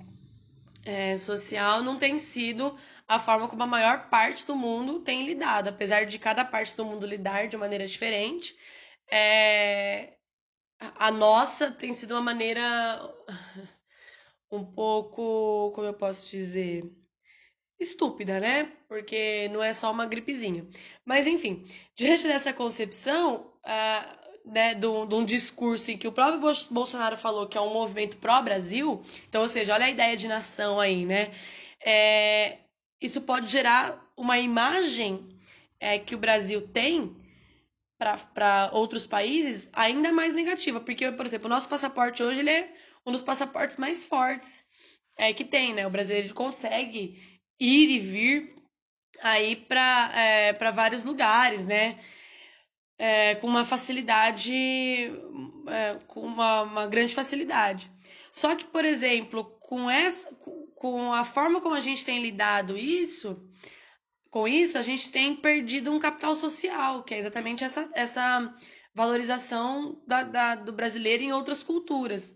é, 0.85 1.17
social 1.17 1.83
não 1.83 1.97
tem 1.97 2.17
sido 2.17 2.75
a 3.07 3.19
forma 3.19 3.47
como 3.47 3.61
a 3.63 3.67
maior 3.67 4.09
parte 4.09 4.45
do 4.45 4.55
mundo 4.55 4.99
tem 4.99 5.25
lidado, 5.25 5.67
apesar 5.67 6.05
de 6.05 6.17
cada 6.17 6.43
parte 6.43 6.75
do 6.75 6.85
mundo 6.85 7.05
lidar 7.05 7.47
de 7.47 7.57
maneira 7.57 7.85
diferente. 7.85 8.57
É, 9.11 10.13
a 10.79 11.11
nossa 11.11 11.71
tem 11.71 11.93
sido 11.93 12.11
uma 12.11 12.21
maneira 12.21 13.01
um 14.51 14.63
pouco, 14.63 15.71
como 15.73 15.87
eu 15.87 15.93
posso 15.93 16.29
dizer, 16.31 16.83
estúpida, 17.79 18.39
né? 18.39 18.71
Porque 18.87 19.49
não 19.49 19.63
é 19.63 19.73
só 19.73 19.91
uma 19.91 20.05
gripezinha. 20.05 20.67
Mas, 21.05 21.27
enfim, 21.27 21.65
diante 21.95 22.27
dessa 22.27 22.53
concepção, 22.53 23.53
uh, 23.65 24.27
né, 24.45 24.73
de 24.73 24.87
um, 24.87 25.25
discurso 25.25 25.91
em 25.91 25.97
que 25.97 26.07
o 26.07 26.11
próprio 26.11 26.39
Bolsonaro 26.71 27.17
falou 27.17 27.47
que 27.47 27.57
é 27.57 27.61
um 27.61 27.73
movimento 27.73 28.17
pró-Brasil, 28.17 29.03
então, 29.27 29.41
ou 29.41 29.47
seja, 29.47 29.73
olha 29.73 29.85
a 29.85 29.89
ideia 29.89 30.15
de 30.15 30.27
nação 30.27 30.79
aí, 30.79 31.05
né? 31.05 31.31
É, 31.85 32.59
isso 33.01 33.21
pode 33.21 33.47
gerar 33.47 34.11
uma 34.15 34.39
imagem 34.39 35.27
é, 35.79 35.99
que 35.99 36.15
o 36.15 36.17
Brasil 36.17 36.67
tem 36.69 37.15
para 37.99 38.69
outros 38.73 39.07
países 39.07 39.69
ainda 39.73 40.11
mais 40.11 40.33
negativa, 40.33 40.79
porque, 40.79 41.11
por 41.11 41.25
exemplo, 41.25 41.47
o 41.47 41.49
nosso 41.49 41.67
passaporte 41.67 42.23
hoje 42.23 42.39
ele 42.39 42.51
é 42.51 42.73
um 43.05 43.11
dos 43.11 43.21
passaportes 43.21 43.77
mais 43.77 44.05
fortes 44.05 44.65
é, 45.17 45.33
que 45.33 45.43
tem, 45.43 45.73
né? 45.73 45.85
O 45.87 45.89
brasileiro 45.89 46.33
consegue 46.33 47.19
ir 47.59 47.89
e 47.89 47.99
vir 47.99 48.55
aí 49.21 49.55
para 49.55 50.11
é, 50.15 50.71
vários 50.71 51.03
lugares, 51.03 51.65
né? 51.65 51.99
É, 52.99 53.35
com 53.35 53.47
uma 53.47 53.63
facilidade, 53.63 54.53
é, 55.67 55.99
com 56.07 56.21
uma, 56.21 56.63
uma 56.63 56.87
grande 56.87 57.13
facilidade. 57.13 57.91
Só 58.31 58.55
que, 58.55 58.65
por 58.65 58.85
exemplo, 58.85 59.43
com 59.59 59.89
essa, 59.89 60.29
com 60.75 61.13
a 61.13 61.23
forma 61.23 61.61
como 61.61 61.75
a 61.75 61.79
gente 61.79 62.03
tem 62.03 62.21
lidado 62.21 62.77
isso, 62.77 63.39
com 64.29 64.47
isso 64.47 64.77
a 64.77 64.81
gente 64.81 65.11
tem 65.11 65.35
perdido 65.35 65.91
um 65.91 65.99
capital 65.99 66.35
social, 66.35 67.03
que 67.03 67.13
é 67.13 67.19
exatamente 67.19 67.63
essa, 67.63 67.89
essa 67.93 68.55
valorização 68.93 70.01
da, 70.07 70.23
da, 70.23 70.55
do 70.55 70.73
brasileiro 70.73 71.23
em 71.23 71.33
outras 71.33 71.63
culturas. 71.63 72.35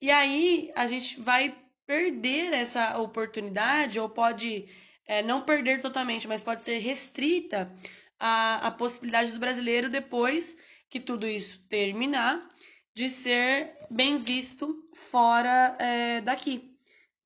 E 0.00 0.10
aí 0.10 0.72
a 0.76 0.86
gente 0.86 1.20
vai 1.20 1.56
perder 1.86 2.52
essa 2.52 2.98
oportunidade, 2.98 3.98
ou 3.98 4.08
pode 4.08 4.68
é, 5.06 5.22
não 5.22 5.42
perder 5.42 5.80
totalmente, 5.80 6.28
mas 6.28 6.42
pode 6.42 6.64
ser 6.64 6.78
restrita 6.78 7.72
a, 8.18 8.66
a 8.66 8.70
possibilidade 8.70 9.32
do 9.32 9.38
brasileiro, 9.38 9.88
depois 9.90 10.56
que 10.90 11.00
tudo 11.00 11.26
isso 11.26 11.66
terminar, 11.68 12.48
de 12.94 13.08
ser 13.08 13.76
bem 13.90 14.18
visto 14.18 14.88
fora 14.94 15.76
é, 15.78 16.20
daqui. 16.20 16.76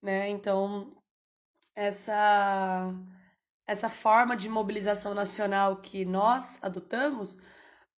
Né? 0.00 0.29
Então, 0.29 0.97
essa, 1.75 2.95
essa 3.67 3.88
forma 3.88 4.37
de 4.37 4.49
mobilização 4.49 5.14
nacional 5.14 5.81
que 5.81 6.05
nós 6.05 6.59
adotamos 6.62 7.38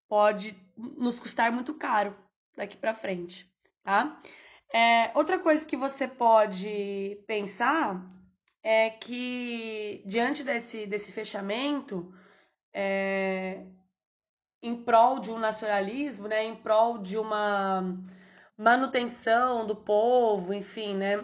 pode 0.07 0.55
nos 0.77 1.19
custar 1.19 1.51
muito 1.51 1.73
caro 1.73 2.15
daqui 2.55 2.77
para 2.77 2.93
frente, 2.93 3.51
tá? 3.83 4.21
É, 4.75 5.11
outra 5.13 5.37
coisa 5.37 5.67
que 5.67 5.77
você 5.77 6.07
pode 6.07 7.23
pensar 7.27 8.03
é 8.63 8.89
que, 8.89 10.03
diante 10.05 10.43
desse, 10.43 10.87
desse 10.87 11.11
fechamento, 11.11 12.11
é, 12.73 13.67
em 14.63 14.83
prol 14.83 15.19
de 15.19 15.29
um 15.29 15.37
nacionalismo, 15.37 16.27
né, 16.27 16.43
em 16.43 16.55
prol 16.55 16.97
de 16.97 17.19
uma 17.19 17.83
manutenção 18.57 19.67
do 19.67 19.75
povo, 19.75 20.53
enfim, 20.53 20.95
né, 20.95 21.23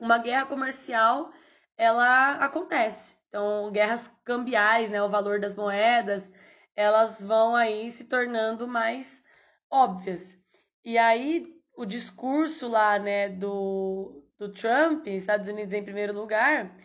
uma 0.00 0.18
guerra 0.18 0.46
comercial 0.46 1.32
ela 1.76 2.32
acontece. 2.36 3.18
Então, 3.28 3.70
guerras 3.70 4.08
cambiais, 4.24 4.90
né, 4.90 5.02
o 5.02 5.08
valor 5.08 5.38
das 5.38 5.54
moedas, 5.54 6.32
elas 6.74 7.22
vão 7.22 7.54
aí 7.54 7.90
se 7.90 8.04
tornando 8.04 8.66
mais 8.66 9.24
óbvias. 9.70 10.38
E 10.84 10.98
aí 10.98 11.54
o 11.76 11.84
discurso 11.84 12.68
lá, 12.68 12.98
né, 12.98 13.28
do, 13.28 14.22
do 14.38 14.52
Trump, 14.52 15.06
Estados 15.06 15.48
Unidos 15.48 15.74
em 15.74 15.82
primeiro 15.84 16.12
lugar, 16.12 16.76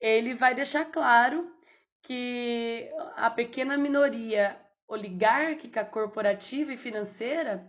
ele 0.00 0.34
vai 0.34 0.54
deixar 0.54 0.86
claro 0.86 1.50
que 2.02 2.90
a 3.16 3.28
pequena 3.30 3.76
minoria 3.76 4.58
oligárquica, 4.86 5.84
corporativa 5.84 6.72
e 6.72 6.76
financeira, 6.76 7.68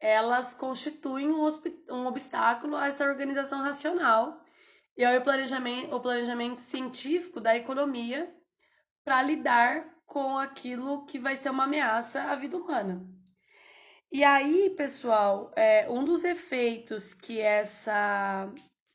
elas 0.00 0.54
constituem 0.54 1.30
um, 1.30 1.46
um 1.90 2.06
obstáculo 2.06 2.76
a 2.76 2.86
essa 2.86 3.04
organização 3.04 3.60
racional 3.60 4.42
e 4.96 5.04
ao 5.04 5.20
planejamento, 5.22 5.94
o 5.94 6.00
planejamento 6.00 6.60
científico 6.60 7.40
da 7.40 7.56
economia 7.56 8.34
para 9.04 9.22
lidar 9.22 9.84
com 10.06 10.38
aquilo 10.38 11.04
que 11.04 11.18
vai 11.18 11.36
ser 11.36 11.50
uma 11.50 11.64
ameaça 11.64 12.22
à 12.22 12.36
vida 12.36 12.56
humana. 12.56 13.04
E 14.14 14.22
aí, 14.22 14.70
pessoal, 14.70 15.50
é, 15.56 15.90
um 15.90 16.04
dos 16.04 16.22
efeitos 16.22 17.12
que 17.12 17.40
essa 17.40 18.48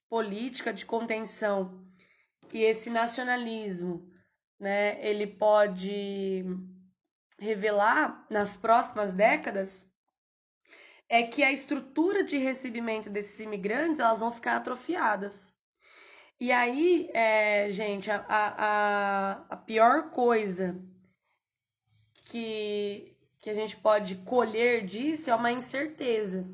política 0.07 0.71
de 0.71 0.85
contenção 0.85 1.85
e 2.53 2.63
esse 2.63 2.89
nacionalismo, 2.89 4.09
né, 4.57 4.97
ele 5.05 5.27
pode 5.27 6.45
revelar 7.37 8.25
nas 8.29 8.55
próximas 8.55 9.11
décadas 9.11 9.91
é 11.09 11.23
que 11.23 11.43
a 11.43 11.51
estrutura 11.51 12.23
de 12.23 12.37
recebimento 12.37 13.09
desses 13.09 13.41
imigrantes 13.41 13.99
elas 13.99 14.21
vão 14.21 14.31
ficar 14.31 14.55
atrofiadas. 14.55 15.53
E 16.39 16.49
aí, 16.49 17.09
é, 17.13 17.69
gente, 17.69 18.09
a, 18.09 18.25
a, 18.29 19.31
a 19.49 19.57
pior 19.57 20.11
coisa 20.11 20.81
que, 22.23 23.18
que 23.39 23.49
a 23.49 23.53
gente 23.53 23.77
pode 23.77 24.15
colher 24.17 24.85
disso 24.85 25.29
é 25.29 25.35
uma 25.35 25.51
incerteza. 25.51 26.47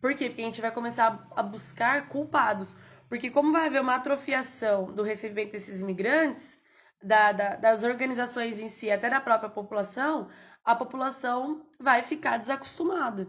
Por 0.00 0.14
quê? 0.14 0.26
Porque 0.26 0.42
a 0.42 0.44
gente 0.44 0.60
vai 0.60 0.72
começar 0.72 1.26
a, 1.36 1.42
buscar 1.42 2.08
culpados. 2.08 2.76
Porque 3.08 3.30
como 3.30 3.52
vai 3.52 3.66
haver 3.66 3.80
uma 3.80 3.94
atrofiação 3.94 4.92
do 4.92 5.02
recebimento 5.02 5.52
desses 5.52 5.80
imigrantes, 5.80 6.58
da, 7.02 7.32
da, 7.32 7.56
das 7.56 7.84
organizações 7.84 8.60
em 8.60 8.68
si, 8.68 8.90
até 8.90 9.08
da 9.08 9.20
própria 9.20 9.50
população, 9.50 10.28
a 10.64 10.74
população 10.74 11.66
vai 11.78 12.02
ficar 12.02 12.38
desacostumada, 12.38 13.28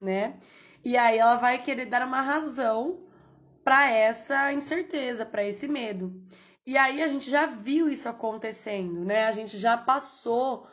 né? 0.00 0.38
E 0.84 0.96
aí 0.96 1.18
ela 1.18 1.36
vai 1.36 1.58
querer 1.62 1.86
dar 1.86 2.06
uma 2.06 2.20
razão 2.20 3.06
para 3.64 3.90
essa 3.90 4.52
incerteza, 4.52 5.24
para 5.24 5.44
esse 5.44 5.66
medo. 5.66 6.12
E 6.66 6.76
aí 6.76 7.02
a 7.02 7.08
gente 7.08 7.30
já 7.30 7.46
viu 7.46 7.88
isso 7.88 8.08
acontecendo, 8.08 9.04
né? 9.04 9.26
A 9.26 9.32
gente 9.32 9.58
já 9.58 9.76
passou 9.76 10.66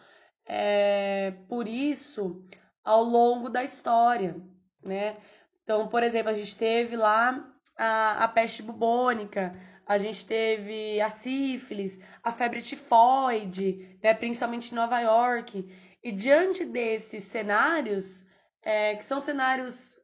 é, 0.46 1.34
por 1.48 1.68
isso 1.68 2.44
ao 2.84 3.04
longo 3.04 3.50
da 3.50 3.64
história, 3.64 4.36
né? 4.84 5.18
Então, 5.64 5.88
por 5.88 6.04
exemplo, 6.04 6.30
a 6.30 6.34
gente 6.34 6.58
teve 6.58 6.96
lá 6.96 7.48
a, 7.78 8.24
a 8.24 8.28
peste 8.28 8.64
bubônica, 8.64 9.52
a 9.86 9.98
gente 9.98 10.26
teve 10.26 11.00
a 11.02 11.10
sífilis, 11.10 12.00
a 12.24 12.32
febre 12.32 12.62
tifoide, 12.62 13.98
né, 14.02 14.14
principalmente 14.14 14.72
em 14.72 14.76
Nova 14.76 15.00
York. 15.00 15.70
E 16.04 16.12
diante 16.12 16.66
desses 16.66 17.24
cenários, 17.24 18.26
é, 18.62 18.96
que 18.96 19.06
são 19.06 19.20
cenários 19.20 19.98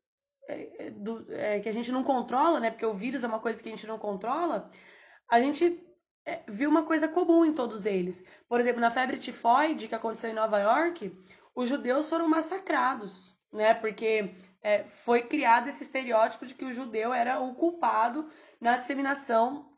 é, 0.47 0.91
do, 0.91 1.25
é, 1.33 1.59
que 1.59 1.69
a 1.69 1.71
gente 1.71 1.91
não 1.91 2.03
controla, 2.03 2.59
né, 2.59 2.69
porque 2.71 2.85
o 2.85 2.93
vírus 2.93 3.23
é 3.23 3.27
uma 3.27 3.39
coisa 3.39 3.61
que 3.61 3.69
a 3.69 3.71
gente 3.71 3.87
não 3.87 3.97
controla, 3.97 4.69
a 5.29 5.39
gente 5.39 5.65
é, 5.65 5.86
viu 6.47 6.69
uma 6.69 6.83
coisa 6.83 7.07
comum 7.07 7.45
em 7.45 7.53
todos 7.53 7.85
eles. 7.85 8.23
Por 8.47 8.59
exemplo, 8.59 8.81
na 8.81 8.91
febre 8.91 9.17
tifoide 9.17 9.87
que 9.87 9.95
aconteceu 9.95 10.29
em 10.29 10.33
Nova 10.33 10.59
York, 10.59 11.11
os 11.55 11.69
judeus 11.69 12.09
foram 12.09 12.27
massacrados, 12.27 13.35
né? 13.51 13.73
Porque 13.73 14.31
é, 14.61 14.83
foi 14.83 15.21
criado 15.21 15.67
esse 15.67 15.83
estereótipo 15.83 16.45
de 16.45 16.53
que 16.53 16.65
o 16.65 16.73
judeu 16.73 17.13
era 17.13 17.39
o 17.39 17.55
culpado 17.55 18.29
na 18.59 18.77
disseminação 18.77 19.69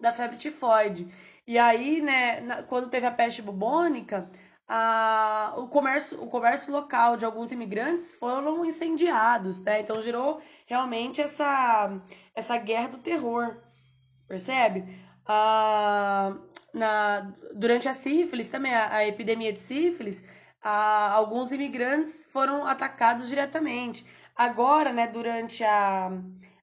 da 0.00 0.12
febre 0.12 0.36
tifoide. 0.36 1.12
E 1.46 1.58
aí, 1.58 2.00
né, 2.00 2.40
na, 2.40 2.62
quando 2.62 2.90
teve 2.90 3.06
a 3.06 3.10
peste 3.12 3.42
bubônica, 3.42 4.28
a, 4.66 5.54
o, 5.56 5.68
comércio, 5.68 6.22
o 6.22 6.26
comércio 6.26 6.72
local 6.72 7.16
de 7.16 7.24
alguns 7.24 7.52
imigrantes 7.52 8.14
foram 8.14 8.64
incendiados, 8.64 9.60
né? 9.60 9.80
Então 9.80 10.00
gerou 10.00 10.40
realmente 10.66 11.20
essa, 11.20 12.00
essa 12.34 12.56
guerra 12.56 12.88
do 12.88 12.98
terror, 12.98 13.56
percebe? 14.26 15.03
Ah, 15.26 16.36
na, 16.72 17.32
durante 17.54 17.88
a 17.88 17.94
sífilis, 17.94 18.48
também 18.48 18.74
a, 18.74 18.96
a 18.96 19.06
epidemia 19.06 19.52
de 19.52 19.60
sífilis, 19.60 20.24
alguns 20.62 21.52
imigrantes 21.52 22.26
foram 22.26 22.66
atacados 22.66 23.28
diretamente. 23.28 24.04
Agora, 24.34 24.92
né, 24.92 25.06
durante 25.06 25.62
a, 25.62 26.10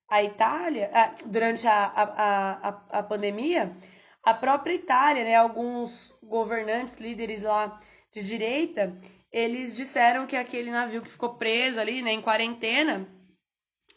a 0.10 0.24
Itália, 0.24 0.90
a, 0.94 1.14
durante 1.26 1.68
a, 1.68 1.86
a, 1.86 2.70
a, 2.70 3.00
a 3.00 3.04
pandemia, 3.04 3.76
a 4.24 4.34
própria 4.34 4.74
Itália, 4.74 5.24
né, 5.24 5.36
alguns 5.36 6.14
governantes, 6.22 6.98
líderes 6.98 7.42
lá 7.42 7.80
de 8.12 8.22
direita, 8.24 8.96
eles 9.32 9.74
disseram 9.76 10.28
que 10.28 10.36
aquele 10.36 10.70
navio 10.70 11.02
que 11.02 11.10
ficou 11.10 11.36
preso 11.36 11.80
ali, 11.80 12.02
né, 12.02 12.12
em 12.12 12.22
quarentena, 12.22 13.08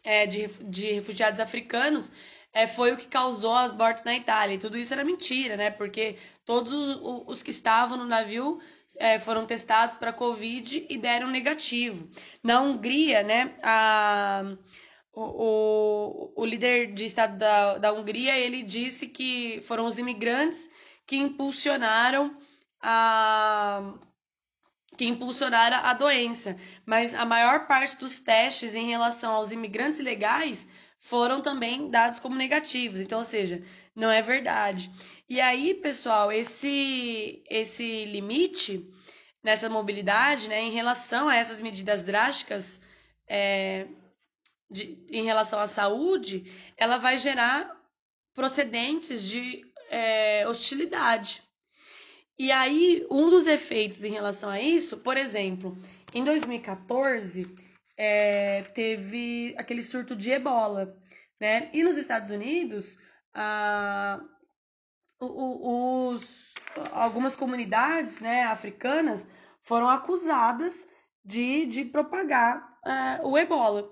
é, 0.05 0.27
de, 0.27 0.47
de 0.65 0.93
refugiados 0.93 1.41
africanos, 1.41 2.13
é, 2.55 2.69
foi 2.69 2.93
o 2.93 2.97
que 2.97 3.09
causou 3.09 3.55
as 3.55 3.75
mortes 3.75 4.05
na 4.05 4.15
Itália. 4.15 4.55
E 4.55 4.59
tudo 4.59 4.79
isso 4.79 4.95
era 4.95 5.05
mentira, 5.05 5.57
né? 5.57 5.71
Porque 5.71 6.17
todos 6.45 6.73
os, 6.73 7.25
os 7.27 7.43
que 7.43 7.51
estavam 7.51 7.99
no 7.99 8.07
navio 8.07 8.61
é, 8.97 9.19
foram 9.19 9.45
testados 9.45 9.97
para 9.97 10.13
Covid 10.13 10.87
e 10.89 10.97
deram 10.97 11.29
negativo. 11.29 12.09
Na 12.43 12.61
Hungria, 12.61 13.25
né? 13.25 13.57
A, 13.61 14.57
o, 15.13 15.23
o, 15.23 16.43
o 16.43 16.47
líder 16.47 16.93
de 16.93 17.05
Estado 17.07 17.37
da, 17.37 17.79
da 17.79 17.93
Hungria, 17.93 18.39
ele 18.39 18.63
disse 18.63 19.09
que 19.09 19.61
foram 19.63 19.85
os 19.85 19.99
imigrantes 19.99 20.71
que 21.05 21.17
impulsionaram 21.17 22.37
a 22.81 23.95
que 24.97 25.05
impulsionaram 25.07 25.79
a 25.79 25.93
doença, 25.93 26.57
mas 26.87 27.13
a 27.15 27.25
maior 27.25 27.67
parte 27.67 27.97
dos 27.97 28.21
testes 28.21 28.77
em 28.77 28.87
relação 28.87 29.33
aos 29.33 29.51
imigrantes 29.51 29.99
ilegais 29.99 30.69
foram 31.05 31.43
também 31.43 31.91
dados 31.91 32.19
como 32.19 32.35
negativos. 32.35 32.99
Então, 32.99 33.19
ou 33.19 33.25
seja, 33.25 33.63
não 33.95 34.11
é 34.11 34.23
verdade. 34.23 34.91
E 35.29 35.39
aí, 35.39 35.75
pessoal, 35.75 36.33
esse 36.33 37.43
esse 37.49 38.07
limite 38.07 38.91
nessa 39.43 39.69
mobilidade, 39.69 40.49
né, 40.49 40.63
em 40.63 40.71
relação 40.71 41.29
a 41.29 41.37
essas 41.37 41.61
medidas 41.61 42.03
drásticas 42.03 42.81
é, 43.29 43.87
de, 44.71 44.99
em 45.11 45.23
relação 45.25 45.59
à 45.59 45.67
saúde, 45.67 46.51
ela 46.75 46.97
vai 46.97 47.19
gerar 47.19 47.79
procedentes 48.33 49.23
de 49.23 49.63
é, 49.91 50.49
hostilidade. 50.49 51.43
E 52.39 52.51
aí, 52.51 53.07
um 53.11 53.29
dos 53.29 53.47
efeitos 53.47 54.05
em 54.05 54.11
relação 54.11 54.49
a 54.49 54.59
isso, 54.59 54.97
por 54.97 55.19
exemplo, 55.19 55.77
em 56.15 56.25
2014, 56.25 57.45
é, 57.97 58.63
teve 58.75 59.55
aquele 59.59 59.83
surto 59.83 60.17
de 60.17 60.31
ebola, 60.31 60.97
né? 61.41 61.71
E 61.73 61.83
nos 61.83 61.97
Estados 61.97 62.31
Unidos, 62.31 62.99
ah, 63.35 64.21
os, 65.21 66.55
algumas 66.93 67.37
comunidades 67.37 68.21
né, 68.21 68.45
africanas 68.45 69.27
foram 69.63 69.89
acusadas 69.89 70.87
de, 71.25 71.67
de 71.67 71.85
propagar 71.85 72.59
uh, 72.85 73.29
o 73.29 73.39
ebola. 73.39 73.91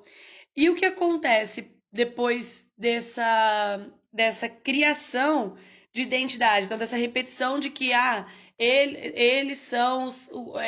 E 0.54 0.68
o 0.68 0.74
que 0.74 0.84
acontece 0.84 1.74
depois 1.90 2.70
dessa, 2.76 3.90
dessa 4.12 4.48
criação 4.48 5.56
de 5.92 6.02
identidade, 6.02 6.66
então 6.66 6.78
dessa 6.78 6.96
repetição 6.96 7.58
de 7.58 7.70
que 7.70 7.92
ah, 7.92 8.26
ele, 8.58 9.12
eles 9.16 9.58
são 9.58 10.08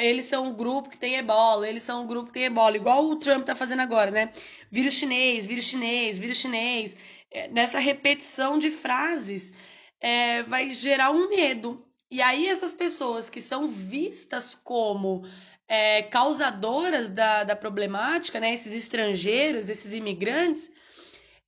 eles 0.01 0.25
são 0.25 0.47
um 0.47 0.55
grupo 0.55 0.89
que 0.89 0.99
tem 0.99 1.17
ebola, 1.17 1.69
eles 1.69 1.83
são 1.83 2.03
um 2.03 2.07
grupo 2.07 2.27
que 2.27 2.33
tem 2.33 2.45
ebola, 2.45 2.77
igual 2.77 3.07
o 3.07 3.17
Trump 3.17 3.45
tá 3.45 3.55
fazendo 3.55 3.81
agora, 3.81 4.11
né? 4.11 4.33
Vírus 4.71 4.95
chinês, 4.95 5.47
vírus 5.47 5.67
chinês, 5.67 6.19
vírus 6.19 6.39
chinês. 6.39 6.97
É, 7.31 7.49
nessa 7.49 7.79
repetição 7.79 8.59
de 8.59 8.71
frases 8.71 9.53
é, 10.01 10.43
vai 10.45 10.71
gerar 10.71 11.11
um 11.11 11.29
medo. 11.29 11.87
E 12.11 12.23
aí 12.23 12.49
essas 12.49 12.75
pessoas 12.75 13.29
que 13.31 13.41
são 13.41 13.67
vistas 13.67 14.55
como 14.55 15.25
é, 15.69 16.03
causadoras 16.03 17.11
da, 17.11 17.45
da 17.45 17.57
problemática, 17.57 18.41
né? 18.41 18.55
Esses 18.55 18.73
estrangeiros, 18.73 19.69
esses 19.69 19.93
imigrantes, 19.93 20.71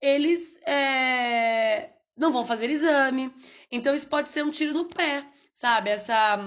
eles 0.01 0.57
é, 0.66 1.90
não 2.16 2.33
vão 2.33 2.44
fazer 2.46 2.70
exame. 2.70 3.33
Então 3.70 3.94
isso 3.94 4.09
pode 4.09 4.29
ser 4.31 4.44
um 4.44 4.51
tiro 4.51 4.72
no 4.72 4.85
pé 4.87 5.25
sabe? 5.57 5.90
Essa, 5.90 6.38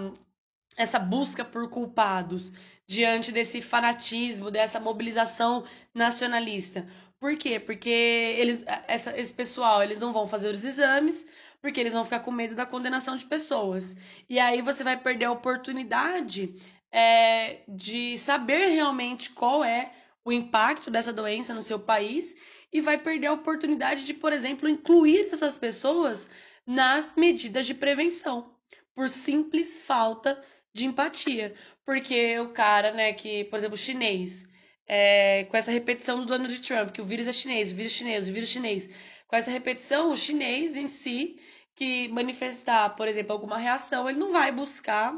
essa 0.77 0.99
busca 0.99 1.43
por 1.43 1.67
culpados 1.69 2.53
diante 2.87 3.31
desse 3.31 3.61
fanatismo, 3.61 4.49
dessa 4.49 4.79
mobilização 4.79 5.65
nacionalista. 5.93 6.87
Por 7.19 7.35
quê? 7.35 7.59
Porque 7.59 7.89
eles, 7.89 8.63
essa, 8.87 9.19
esse 9.19 9.33
pessoal, 9.33 9.83
eles 9.83 9.99
não 9.99 10.13
vão 10.13 10.27
fazer 10.27 10.49
os 10.49 10.63
exames, 10.63 11.27
porque 11.61 11.79
eles 11.79 11.93
vão 11.93 12.05
ficar 12.05 12.21
com 12.21 12.31
medo 12.31 12.55
da 12.55 12.65
condenação 12.65 13.17
de 13.17 13.25
pessoas. 13.25 13.95
E 14.29 14.39
aí 14.39 14.61
você 14.61 14.83
vai 14.83 14.95
perder 14.95 15.25
a 15.25 15.31
oportunidade 15.31 16.55
é, 16.91 17.61
de 17.67 18.17
saber 18.17 18.67
realmente 18.69 19.31
qual 19.31 19.63
é 19.63 19.91
o 20.23 20.31
impacto 20.31 20.89
dessa 20.89 21.11
doença 21.11 21.53
no 21.53 21.61
seu 21.61 21.79
país 21.79 22.35
e 22.71 22.79
vai 22.81 22.97
perder 22.97 23.27
a 23.27 23.33
oportunidade 23.33 24.05
de, 24.05 24.13
por 24.13 24.31
exemplo, 24.31 24.69
incluir 24.69 25.29
essas 25.31 25.57
pessoas 25.57 26.29
nas 26.65 27.15
medidas 27.15 27.65
de 27.65 27.73
prevenção 27.73 28.58
por 28.99 29.09
simples 29.09 29.79
falta 29.79 30.43
de 30.73 30.85
empatia. 30.85 31.55
Porque 31.85 32.37
o 32.39 32.49
cara, 32.49 32.91
né, 32.91 33.13
que, 33.13 33.45
por 33.45 33.57
exemplo, 33.57 33.77
chinês, 33.77 34.45
é, 34.85 35.45
com 35.45 35.55
essa 35.55 35.71
repetição 35.71 36.19
do 36.19 36.25
Donald 36.25 36.59
Trump, 36.59 36.91
que 36.91 37.01
o 37.01 37.05
vírus 37.05 37.25
é 37.25 37.31
chinês, 37.31 37.71
o 37.71 37.75
vírus 37.75 37.93
chinês, 37.93 38.27
o 38.27 38.33
vírus 38.33 38.49
chinês, 38.49 38.89
com 39.25 39.37
essa 39.37 39.49
repetição, 39.49 40.11
o 40.11 40.17
chinês 40.17 40.75
em 40.75 40.85
si, 40.85 41.39
que 41.77 42.09
manifestar, 42.09 42.89
por 42.89 43.07
exemplo, 43.07 43.31
alguma 43.31 43.57
reação, 43.57 44.09
ele 44.09 44.19
não 44.19 44.33
vai 44.33 44.51
buscar 44.51 45.17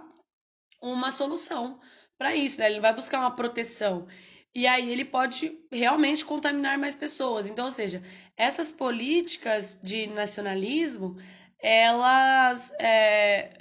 uma 0.79 1.09
solução 1.09 1.79
para 2.19 2.35
isso, 2.35 2.59
né? 2.59 2.69
Ele 2.69 2.79
vai 2.79 2.93
buscar 2.93 3.19
uma 3.19 3.35
proteção. 3.35 4.07
E 4.53 4.67
aí 4.67 4.91
ele 4.91 5.05
pode 5.05 5.57
realmente 5.71 6.23
contaminar 6.23 6.77
mais 6.77 6.95
pessoas. 6.95 7.49
Então, 7.49 7.65
ou 7.65 7.71
seja, 7.71 8.03
essas 8.37 8.71
políticas 8.71 9.79
de 9.81 10.05
nacionalismo, 10.05 11.17
elas 11.59 12.71
é, 12.79 13.60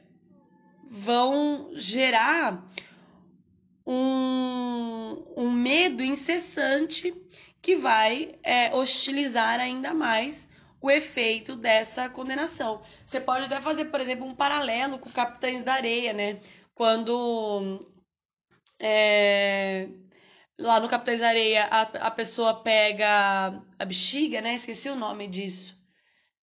vão 0.90 1.70
gerar 1.74 2.68
um, 3.86 5.24
um 5.36 5.52
medo 5.52 6.02
incessante 6.02 7.14
que 7.62 7.76
vai 7.76 8.34
é, 8.42 8.74
hostilizar 8.74 9.60
ainda 9.60 9.94
mais 9.94 10.48
o 10.80 10.90
efeito 10.90 11.54
dessa 11.54 12.08
condenação. 12.08 12.82
Você 13.06 13.20
pode 13.20 13.44
até 13.44 13.60
fazer, 13.60 13.84
por 13.84 14.00
exemplo, 14.00 14.26
um 14.26 14.34
paralelo 14.34 14.98
com 14.98 15.10
Capitães 15.10 15.62
da 15.62 15.74
Areia, 15.74 16.12
né? 16.12 16.40
Quando 16.74 17.86
é, 18.80 19.88
lá 20.58 20.80
no 20.80 20.88
Capitães 20.88 21.20
da 21.20 21.28
Areia 21.28 21.66
a, 21.66 21.82
a 21.82 22.10
pessoa 22.10 22.62
pega 22.62 23.62
a 23.78 23.84
bexiga, 23.84 24.40
né? 24.40 24.54
Esqueci 24.54 24.88
o 24.88 24.96
nome 24.96 25.28
disso 25.28 25.79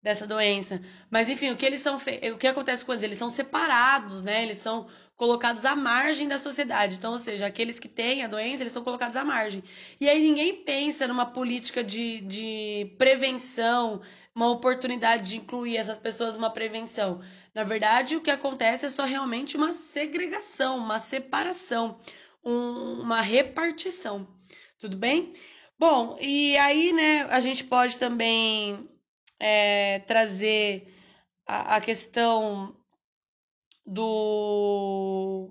dessa 0.07 0.25
doença. 0.25 0.81
Mas 1.11 1.29
enfim, 1.29 1.51
o 1.51 1.57
que 1.57 1.67
eles 1.67 1.81
são 1.81 1.97
o 1.97 2.39
que 2.39 2.47
acontece 2.47 2.85
com 2.85 2.93
eles? 2.93 3.03
Eles 3.03 3.19
são 3.19 3.29
separados, 3.29 4.23
né? 4.23 4.45
Eles 4.45 4.59
são 4.59 4.87
colocados 5.17 5.65
à 5.65 5.75
margem 5.75 6.29
da 6.29 6.39
sociedade. 6.39 6.95
Então, 6.95 7.11
ou 7.11 7.19
seja, 7.19 7.45
aqueles 7.45 7.81
que 7.81 7.89
têm 7.89 8.23
a 8.23 8.29
doença, 8.29 8.63
eles 8.63 8.73
são 8.73 8.85
colocados 8.85 9.17
à 9.17 9.25
margem. 9.25 9.65
E 10.01 10.09
aí 10.09 10.23
ninguém 10.23 10.63
pensa 10.63 11.09
numa 11.09 11.27
política 11.27 11.83
de, 11.83 12.21
de 12.21 12.95
prevenção, 12.97 14.01
uma 14.33 14.49
oportunidade 14.49 15.31
de 15.31 15.39
incluir 15.39 15.77
essas 15.77 15.99
pessoas 15.99 16.35
numa 16.35 16.51
prevenção. 16.51 17.21
Na 17.53 17.65
verdade, 17.65 18.15
o 18.15 18.21
que 18.21 18.31
acontece 18.31 18.87
é 18.87 18.89
só 18.89 19.03
realmente 19.03 19.57
uma 19.57 19.73
segregação, 19.73 20.79
uma 20.79 21.01
separação, 21.01 21.99
um, 22.45 23.01
uma 23.01 23.21
repartição. 23.21 24.25
Tudo 24.79 24.97
bem? 24.97 25.33
Bom, 25.77 26.17
e 26.21 26.57
aí, 26.59 26.93
né, 26.93 27.27
a 27.29 27.41
gente 27.41 27.65
pode 27.65 27.99
também 27.99 28.89
é, 29.39 30.01
trazer 30.01 30.95
a, 31.47 31.77
a 31.77 31.81
questão 31.81 32.77
do, 33.85 35.51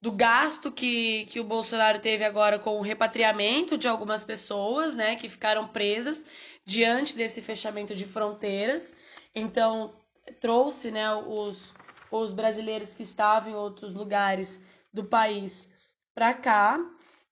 do 0.00 0.10
gasto 0.10 0.72
que, 0.72 1.26
que 1.26 1.38
o 1.38 1.44
Bolsonaro 1.44 2.00
teve 2.00 2.24
agora 2.24 2.58
com 2.58 2.78
o 2.78 2.82
repatriamento 2.82 3.78
de 3.78 3.86
algumas 3.86 4.24
pessoas, 4.24 4.94
né, 4.94 5.16
que 5.16 5.28
ficaram 5.28 5.68
presas 5.68 6.24
diante 6.64 7.16
desse 7.16 7.40
fechamento 7.40 7.94
de 7.94 8.04
fronteiras. 8.04 8.94
Então, 9.34 9.94
trouxe, 10.40 10.90
né, 10.90 11.14
os, 11.14 11.72
os 12.10 12.32
brasileiros 12.32 12.94
que 12.94 13.02
estavam 13.02 13.52
em 13.52 13.54
outros 13.54 13.94
lugares 13.94 14.60
do 14.92 15.04
país 15.04 15.72
para 16.14 16.34
cá. 16.34 16.78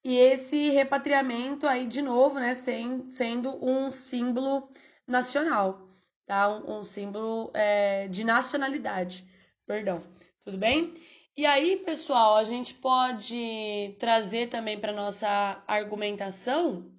E 0.05 0.17
esse 0.17 0.69
repatriamento 0.71 1.67
aí, 1.67 1.87
de 1.87 2.03
novo, 2.03 2.39
né, 2.39 2.55
sem, 2.55 3.11
sendo 3.11 3.59
um 3.65 3.91
símbolo 3.91 4.69
nacional, 5.07 5.89
tá? 6.27 6.49
Um, 6.49 6.81
um 6.81 6.85
símbolo 6.85 7.51
é, 7.55 8.09
de 8.09 8.25
nacionalidade 8.25 9.25
perdão. 9.67 10.03
Tudo 10.43 10.59
bem? 10.59 10.93
E 11.37 11.45
aí, 11.47 11.77
pessoal, 11.77 12.37
a 12.37 12.45
gente 12.45 12.75
pode 12.75 13.97
trazer 13.99 14.49
também 14.49 14.79
para 14.79 14.93
nossa 14.93 15.63
argumentação 15.67 16.91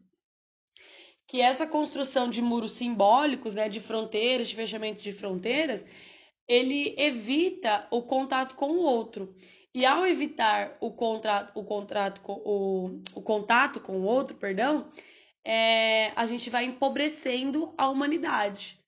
que 1.28 1.42
essa 1.42 1.66
construção 1.66 2.30
de 2.30 2.42
muros 2.42 2.74
simbólicos, 2.74 3.54
né, 3.54 3.70
de 3.70 3.80
fronteiras, 3.80 4.48
de 4.48 4.56
fechamento 4.56 5.02
de 5.02 5.12
fronteiras, 5.12 5.86
ele 6.48 6.94
evita 6.98 7.88
o 7.90 8.04
contato 8.04 8.56
com 8.56 8.72
o 8.72 8.82
outro. 8.82 9.34
E 9.74 9.86
ao 9.86 10.06
evitar 10.06 10.78
o 10.80 10.92
contrato, 10.92 11.52
o 11.56 11.64
contrato 11.64 12.22
o, 12.28 13.02
o 13.16 13.22
contato 13.22 13.80
com 13.80 13.98
o 14.00 14.04
outro, 14.04 14.38
perdão, 14.38 14.88
é, 15.46 16.12
a 16.16 16.26
gente 16.26 16.50
vai 16.50 16.66
empobrecendo 16.66 17.74
a 17.78 17.88
humanidade, 17.88 18.80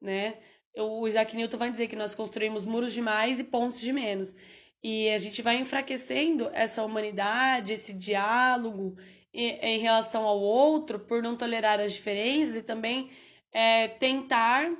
né? 0.00 0.38
o 0.78 1.08
Isaac 1.08 1.34
Newton 1.34 1.56
vai 1.56 1.70
dizer 1.70 1.88
que 1.88 1.96
nós 1.96 2.14
construímos 2.14 2.64
muros 2.64 2.92
de 2.92 3.00
mais 3.00 3.40
e 3.40 3.44
pontes 3.44 3.80
de 3.80 3.92
menos. 3.92 4.36
E 4.82 5.08
a 5.10 5.18
gente 5.18 5.40
vai 5.40 5.56
enfraquecendo 5.56 6.50
essa 6.52 6.84
humanidade, 6.84 7.72
esse 7.72 7.94
diálogo 7.94 8.96
em 9.32 9.78
relação 9.78 10.24
ao 10.24 10.40
outro, 10.40 10.98
por 10.98 11.22
não 11.22 11.36
tolerar 11.36 11.80
as 11.80 11.92
diferenças 11.92 12.56
e 12.56 12.62
também 12.62 13.10
é, 13.52 13.88
tentar 13.88 14.70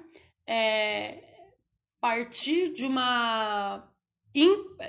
é, 0.47 1.23
partir 2.01 2.73
de 2.73 2.87
uma, 2.87 3.87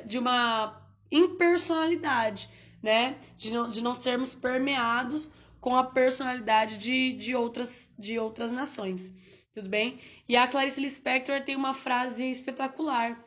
de 0.06 0.20
uma 0.20 0.88
impersonalidade, 1.12 2.50
né? 2.82 3.18
De 3.38 3.52
não, 3.52 3.70
de 3.70 3.82
não 3.82 3.94
sermos 3.94 4.36
permeados 4.36 5.32
com 5.60 5.76
a 5.76 5.84
personalidade 5.84 6.78
de, 6.78 7.14
de, 7.14 7.36
outras, 7.36 7.92
de 7.98 8.18
outras 8.20 8.52
nações 8.52 9.14
tudo 9.58 9.70
bem? 9.70 10.00
E 10.30 10.36
a 10.36 10.48
Clarice 10.48 10.80
Lispector 10.80 11.42
tem 11.42 11.56
uma 11.56 11.74
frase 11.74 12.30
espetacular 12.30 13.20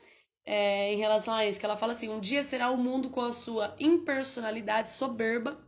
é, 0.45 0.95
em 0.95 0.97
relação 0.97 1.35
a 1.35 1.45
isso, 1.45 1.59
que 1.59 1.67
ela 1.67 1.77
fala 1.77 1.93
assim: 1.93 2.09
um 2.09 2.21
dia 2.21 2.43
será 2.45 2.71
o 2.71 2.77
mundo 2.77 3.11
com 3.11 3.21
a 3.21 3.33
sua 3.33 3.75
impersonalidade 3.81 4.93
soberba 4.93 5.61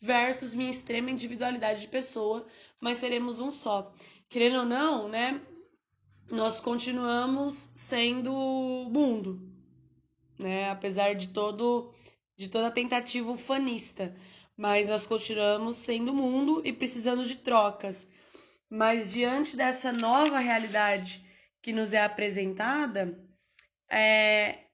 versus 0.00 0.54
minha 0.54 0.70
extrema 0.70 1.10
individualidade 1.10 1.82
de 1.82 1.88
pessoa, 1.88 2.44
mas 2.80 2.98
seremos 2.98 3.38
um 3.38 3.52
só. 3.52 3.94
Querendo 4.28 4.58
ou 4.58 4.64
não, 4.64 5.08
né? 5.08 5.40
Nós 6.30 6.58
continuamos 6.58 7.70
sendo 7.74 8.32
mundo, 8.90 9.40
né? 10.36 10.68
Apesar 10.68 11.14
de 11.14 11.28
todo 11.28 11.94
de 12.36 12.48
toda 12.48 12.70
tentativa 12.70 13.30
ufanista, 13.30 14.14
mas 14.58 14.88
nós 14.88 15.06
continuamos 15.06 15.76
sendo 15.76 16.12
mundo 16.12 16.60
e 16.64 16.72
precisando 16.72 17.24
de 17.24 17.36
trocas. 17.36 18.08
Mas 18.68 19.08
diante 19.08 19.56
dessa 19.56 19.92
nova 19.92 20.38
realidade 20.38 21.24
que 21.62 21.72
nos 21.72 21.92
é 21.92 22.02
apresentada, 22.02 23.16
é, 23.88 24.64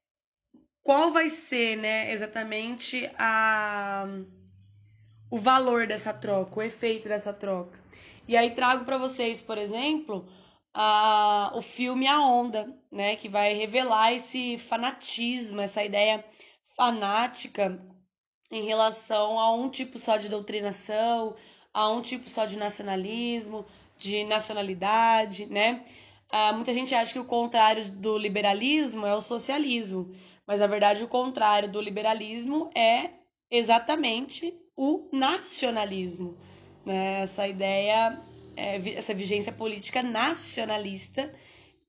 qual 0.83 1.13
vai 1.13 1.29
ser 1.29 1.77
né, 1.77 2.11
exatamente 2.11 3.11
a, 3.19 4.07
o 5.31 5.39
valor 5.39 5.87
dessa 5.87 6.15
troca, 6.15 6.61
o 6.61 6.63
efeito 6.63 7.07
dessa 7.07 7.35
troca? 7.35 7.79
E 8.27 8.39
aí 8.39 8.55
trago 8.55 8.87
para 8.87 8.97
vocês, 8.97 9.43
por 9.43 9.59
exemplo, 9.59 10.27
a, 10.73 11.53
o 11.55 11.61
filme 11.61 12.09
A 12.09 12.23
Onda, 12.23 12.75
né, 12.91 13.17
que 13.17 13.29
vai 13.29 13.53
revelar 13.53 14.15
esse 14.15 14.57
fanatismo, 14.57 15.61
essa 15.61 15.85
ideia 15.85 16.25
fanática 16.75 17.79
em 18.55 18.63
relação 18.63 19.39
a 19.41 19.53
um 19.53 19.69
tipo 19.69 19.99
só 19.99 20.17
de 20.17 20.29
doutrinação, 20.29 21.35
a 21.73 21.91
um 21.91 22.01
tipo 22.01 22.31
só 22.31 22.45
de 22.47 22.57
nacionalismo, 22.57 23.67
de 23.99 24.23
nacionalidade, 24.25 25.47
né? 25.47 25.85
Ah, 26.31 26.53
muita 26.53 26.73
gente 26.73 26.95
acha 26.95 27.13
que 27.13 27.19
o 27.19 27.25
contrário 27.25 27.91
do 27.91 28.17
liberalismo 28.17 29.05
é 29.07 29.15
o 29.15 29.21
socialismo, 29.21 30.15
mas 30.47 30.61
na 30.61 30.69
verdade 30.69 31.03
o 31.03 31.09
contrário 31.09 31.69
do 31.69 31.81
liberalismo 31.81 32.71
é 32.77 33.11
exatamente 33.51 34.55
o 34.77 35.09
nacionalismo, 35.11 36.39
né? 36.87 37.23
Essa 37.23 37.49
ideia, 37.49 38.21
é, 38.57 38.77
essa 38.97 39.13
vigência 39.13 39.51
política 39.51 40.01
nacionalista 40.01 41.35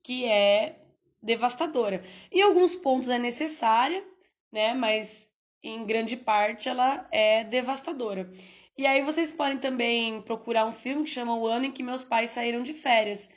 que 0.02 0.24
é 0.24 0.80
devastadora. 1.22 2.02
Em 2.32 2.42
alguns 2.42 2.74
pontos 2.74 3.08
é 3.08 3.20
necessária, 3.20 4.04
né? 4.50 4.74
Mas 4.74 5.30
em 5.68 5.84
grande 5.84 6.16
parte 6.16 6.68
ela 6.68 7.06
é 7.10 7.44
devastadora. 7.44 8.30
E 8.78 8.86
aí 8.86 9.02
vocês 9.02 9.32
podem 9.32 9.58
também 9.58 10.20
procurar 10.22 10.66
um 10.66 10.72
filme 10.72 11.04
que 11.04 11.10
chama 11.10 11.36
O 11.36 11.46
Ano 11.46 11.64
em 11.66 11.72
que 11.72 11.82
Meus 11.82 12.04
Pais 12.04 12.30
Saíram 12.30 12.62
de 12.62 12.74
Férias, 12.74 13.30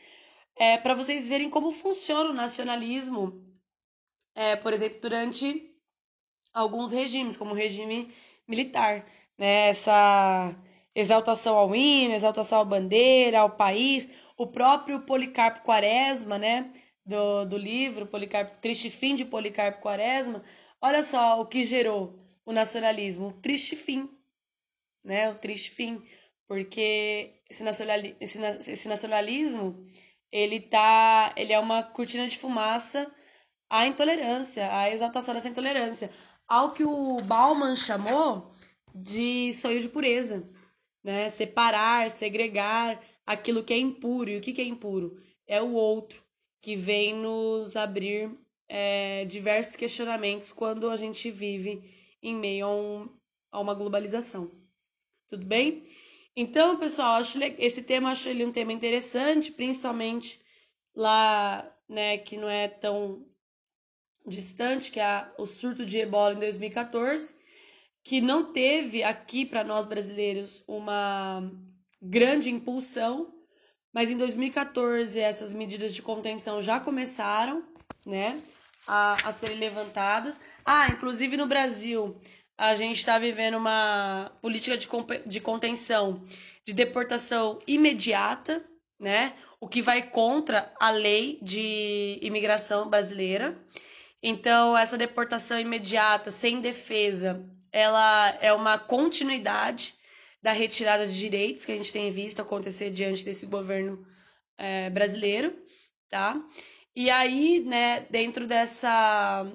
é, 0.58 0.78
para 0.78 0.94
vocês 0.94 1.30
verem 1.30 1.50
como 1.50 1.72
funciona 1.72 2.30
o 2.30 2.34
nacionalismo, 2.34 3.42
é, 4.36 4.56
por 4.58 4.74
exemplo, 4.74 5.00
durante 5.02 5.70
alguns 6.54 6.92
regimes, 6.92 7.38
como 7.38 7.52
o 7.52 7.56
regime 7.56 8.14
militar, 8.48 9.06
né? 9.38 9.70
Essa 9.70 10.54
exaltação 10.94 11.58
ao 11.58 11.74
hino, 11.74 12.14
exaltação 12.14 12.60
à 12.60 12.66
bandeira, 12.66 13.40
ao 13.40 13.52
país, 13.52 14.10
o 14.38 14.48
próprio 14.48 15.02
Policarpo 15.02 15.62
Quaresma, 15.62 16.38
né? 16.38 16.72
Do, 17.06 17.46
do 17.46 17.58
livro 17.58 18.06
Policarpo, 18.06 18.60
Triste 18.62 18.90
Fim 18.90 19.16
de 19.16 19.26
Policarpo 19.26 19.82
Quaresma. 19.82 20.44
Olha 20.82 21.04
só 21.04 21.42
o 21.42 21.46
que 21.46 21.64
gerou 21.64 22.20
o 22.46 22.52
nacionalismo, 22.52 23.34
triste 23.42 23.76
fim 23.76 24.10
né? 25.04 25.30
O 25.30 25.36
triste 25.36 25.72
fim, 25.72 26.02
porque 26.48 27.34
esse, 27.50 27.64
nacionali 27.64 28.16
esse, 28.20 28.40
esse 28.70 28.88
nacionalismo 28.88 29.84
ele 30.32 30.60
tá, 30.60 31.34
ele 31.36 31.54
é 31.54 31.60
uma 31.60 31.82
cortina 31.84 32.28
de 32.28 32.38
fumaça 32.38 33.12
à 33.70 33.88
intolerância, 33.88 34.72
à 34.76 34.90
exaltação 34.92 35.34
dessa 35.34 35.50
intolerância, 35.50 36.12
ao 36.48 36.72
que 36.72 36.84
o 36.84 37.18
Bauman 37.22 37.76
chamou 37.76 38.54
de 38.94 39.54
sonho 39.54 39.82
de 39.82 39.90
pureza, 39.90 40.48
né? 41.04 41.30
Separar, 41.30 42.10
segregar 42.10 43.02
aquilo 43.26 43.64
que 43.64 43.74
é 43.74 43.78
impuro. 43.78 44.30
E 44.30 44.38
o 44.38 44.42
que, 44.42 44.54
que 44.54 44.62
é 44.62 44.66
impuro? 44.66 45.22
É 45.48 45.62
o 45.62 45.74
outro 45.74 46.24
que 46.62 46.76
vem 46.76 47.16
nos 47.16 47.76
abrir 47.76 48.32
é, 48.70 49.26
diversos 49.26 49.76
questionamentos 49.76 50.54
quando 50.54 50.90
a 50.90 50.96
gente 50.96 51.32
vive 51.32 51.82
em 52.22 52.36
meio 52.36 52.68
a, 52.68 52.76
um, 52.76 53.10
a 53.52 53.60
uma 53.60 53.74
globalização. 53.74 54.52
Tudo 55.28 55.46
bem? 55.46 55.84
Então, 56.36 56.78
pessoal, 56.78 57.16
acho 57.16 57.40
esse 57.58 57.82
tema 57.82 58.12
acho 58.12 58.30
ele 58.30 58.46
um 58.46 58.52
tema 58.52 58.72
interessante, 58.72 59.52
principalmente 59.52 60.40
lá 60.96 61.76
né, 61.88 62.18
que 62.20 62.38
não 62.38 62.48
é 62.48 62.68
tão 62.68 63.26
distante, 64.26 64.92
que 64.92 65.00
é 65.00 65.28
o 65.38 65.46
surto 65.46 65.86
de 65.86 65.98
ebola 65.98 66.36
em 66.36 66.40
2014, 66.40 67.34
que 68.04 68.22
não 68.22 68.54
teve 68.54 69.04
aqui 69.04 69.46
para 69.46 69.64
nós 69.64 69.88
brasileiros 69.88 70.64
uma 70.68 71.52
grande 72.02 72.50
impulsão, 72.50 73.34
mas 73.92 74.12
em 74.12 74.18
2014 74.18 75.20
essas 75.20 75.54
medidas 75.54 75.94
de 75.94 76.02
contenção 76.02 76.62
já 76.62 76.80
começaram, 76.80 77.68
né, 78.06 78.42
a, 78.88 79.18
a 79.28 79.32
serem 79.32 79.58
levantadas. 79.58 80.40
Ah, 80.66 80.88
inclusive 80.90 81.38
no 81.38 81.48
Brasil 81.48 82.20
a 82.58 82.76
gente 82.76 82.98
está 82.98 83.18
vivendo 83.18 83.56
uma 83.56 84.32
política 84.42 84.78
de, 84.78 84.88
de 85.26 85.40
contenção 85.40 86.26
de 86.66 86.74
deportação 86.74 87.60
imediata, 87.66 88.64
né? 89.00 89.34
O 89.62 89.68
que 89.68 89.82
vai 89.82 90.04
contra 90.04 90.72
a 90.80 90.92
lei 90.92 91.40
de 91.42 92.20
imigração 92.22 92.90
brasileira. 92.90 93.58
Então, 94.22 94.78
essa 94.78 94.98
deportação 94.98 95.58
imediata, 95.58 96.30
sem 96.30 96.60
defesa, 96.60 97.44
ela 97.72 98.38
é 98.42 98.52
uma 98.54 98.78
continuidade 98.78 99.96
da 100.42 100.52
retirada 100.52 101.08
de 101.08 101.18
direitos 101.18 101.66
que 101.66 101.72
a 101.72 101.78
gente 101.78 101.94
tem 101.94 102.12
visto 102.12 102.42
acontecer 102.42 102.92
diante 102.92 103.24
desse 103.24 103.46
governo 103.46 104.06
é, 104.58 104.90
brasileiro, 104.90 105.58
tá? 106.10 106.40
E 106.96 107.10
aí, 107.10 107.62
né, 107.62 108.02
dentro 108.10 108.48
dessa, 108.48 109.46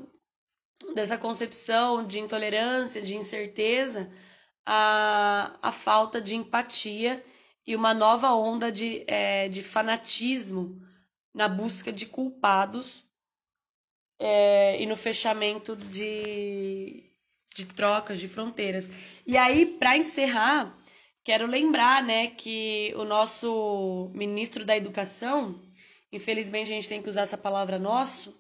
dessa 0.95 1.19
concepção 1.19 2.07
de 2.07 2.21
intolerância, 2.21 3.03
de 3.03 3.17
incerteza, 3.17 4.11
a, 4.65 5.59
a 5.63 5.73
falta 5.73 6.21
de 6.21 6.37
empatia 6.37 7.23
e 7.67 7.75
uma 7.75 7.93
nova 7.95 8.33
onda 8.35 8.71
de, 8.71 9.05
é, 9.07 9.49
de 9.49 9.63
fanatismo 9.63 10.81
na 11.35 11.49
busca 11.49 11.93
de 11.93 12.07
culpados 12.07 13.05
é, 14.19 14.81
e 14.81 14.87
no 14.87 14.97
fechamento 14.97 15.75
de, 15.77 17.11
de 17.55 17.67
trocas, 17.67 18.19
de 18.19 18.29
fronteiras. 18.29 18.89
E 19.27 19.37
aí, 19.37 19.67
para 19.67 19.97
encerrar, 19.97 20.79
quero 21.25 21.47
lembrar 21.47 22.03
né, 22.03 22.29
que 22.29 22.93
o 22.97 23.05
nosso 23.05 24.11
ministro 24.15 24.65
da 24.65 24.77
Educação, 24.77 25.61
infelizmente 26.17 26.71
a 26.71 26.75
gente 26.75 26.89
tem 26.89 27.03
que 27.03 27.09
usar 27.09 27.23
essa 27.23 27.39
palavra 27.39 27.79
nosso, 27.79 28.39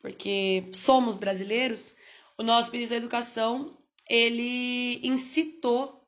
porque 0.00 0.68
somos 0.72 1.16
brasileiros, 1.16 1.96
o 2.36 2.42
nosso 2.42 2.70
ministro 2.70 2.96
da 2.96 3.02
Educação 3.02 3.76
ele 4.08 5.00
incitou 5.06 6.04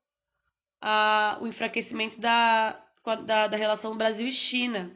a, 0.81 1.39
o 1.41 1.47
enfraquecimento 1.47 2.21
da, 2.21 2.83
da, 3.25 3.47
da 3.47 3.57
relação 3.57 3.97
Brasil 3.97 4.27
e 4.29 4.33
China. 4.33 4.95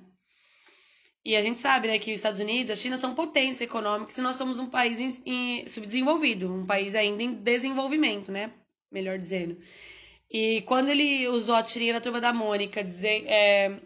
E 1.25 1.37
a 1.37 1.43
gente 1.43 1.59
sabe 1.59 1.89
né, 1.89 1.99
que 1.99 2.11
os 2.11 2.17
Estados 2.17 2.41
Unidos 2.41 2.71
e 2.71 2.73
a 2.73 2.77
China 2.77 2.97
são 2.97 3.15
potências 3.15 3.61
econômicas 3.61 4.17
e 4.17 4.23
nós 4.23 4.37
somos 4.37 4.59
um 4.59 4.67
país 4.67 4.99
em, 4.99 5.23
em, 5.27 5.67
subdesenvolvido, 5.69 6.53
um 6.53 6.65
país 6.65 6.95
ainda 6.95 7.23
em 7.23 7.33
desenvolvimento, 7.33 8.33
né? 8.33 8.53
Melhor 8.91 9.19
dizendo. 9.19 9.59
E 10.31 10.63
quando 10.63 10.89
ele 10.89 11.29
usou 11.29 11.57
a 11.57 11.63
tirinha 11.63 11.93
da 11.93 12.01
turma 12.01 12.21
da 12.21 12.33
Mônica 12.33 12.83
dizer, 12.83 13.25
é, 13.27 13.81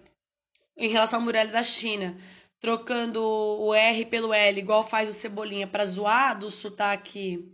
em 0.77 0.89
relação 0.89 1.19
ao 1.19 1.25
muralha 1.25 1.51
da 1.51 1.63
China, 1.63 2.17
trocando 2.61 3.23
o 3.23 3.75
R 3.75 4.07
pelo 4.07 4.33
L, 4.33 4.59
igual 4.59 4.83
faz 4.83 5.09
o 5.09 5.13
Cebolinha, 5.13 5.67
para 5.67 5.85
zoar 5.85 6.39
do 6.39 6.51
sotaque 6.51 7.53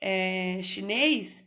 é, 0.00 0.60
chinês, 0.62 1.46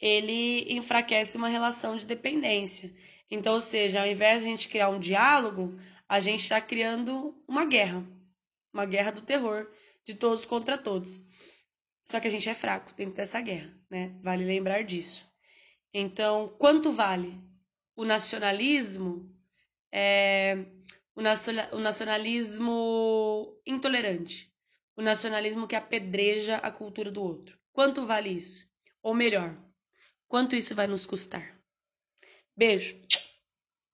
ele 0.00 0.72
enfraquece 0.72 1.36
uma 1.36 1.48
relação 1.48 1.96
de 1.96 2.04
dependência. 2.04 2.92
Então, 3.30 3.54
ou 3.54 3.60
seja, 3.60 4.00
ao 4.00 4.06
invés 4.06 4.42
de 4.42 4.48
a 4.48 4.50
gente 4.50 4.68
criar 4.68 4.88
um 4.88 4.98
diálogo, 4.98 5.78
a 6.08 6.20
gente 6.20 6.40
está 6.42 6.60
criando 6.60 7.34
uma 7.46 7.64
guerra. 7.64 8.04
Uma 8.72 8.84
guerra 8.84 9.12
do 9.12 9.22
terror, 9.22 9.70
de 10.04 10.14
todos 10.14 10.44
contra 10.44 10.76
todos. 10.76 11.22
Só 12.04 12.18
que 12.18 12.26
a 12.26 12.30
gente 12.30 12.48
é 12.48 12.54
fraco 12.54 12.92
dentro 12.94 13.14
dessa 13.14 13.40
guerra, 13.40 13.72
né? 13.88 14.14
Vale 14.22 14.44
lembrar 14.44 14.82
disso. 14.82 15.26
Então, 15.94 16.54
quanto 16.58 16.92
vale 16.92 17.40
o 17.94 18.04
nacionalismo? 18.04 19.31
É, 19.92 20.56
o 21.14 21.78
nacionalismo 21.78 23.60
intolerante, 23.66 24.50
o 24.96 25.02
nacionalismo 25.02 25.68
que 25.68 25.76
apedreja 25.76 26.56
a 26.56 26.70
cultura 26.70 27.10
do 27.10 27.22
outro. 27.22 27.58
Quanto 27.72 28.06
vale 28.06 28.30
isso? 28.30 28.66
Ou 29.02 29.14
melhor, 29.14 29.56
quanto 30.26 30.56
isso 30.56 30.74
vai 30.74 30.86
nos 30.86 31.04
custar? 31.04 31.60
Beijo! 32.56 33.00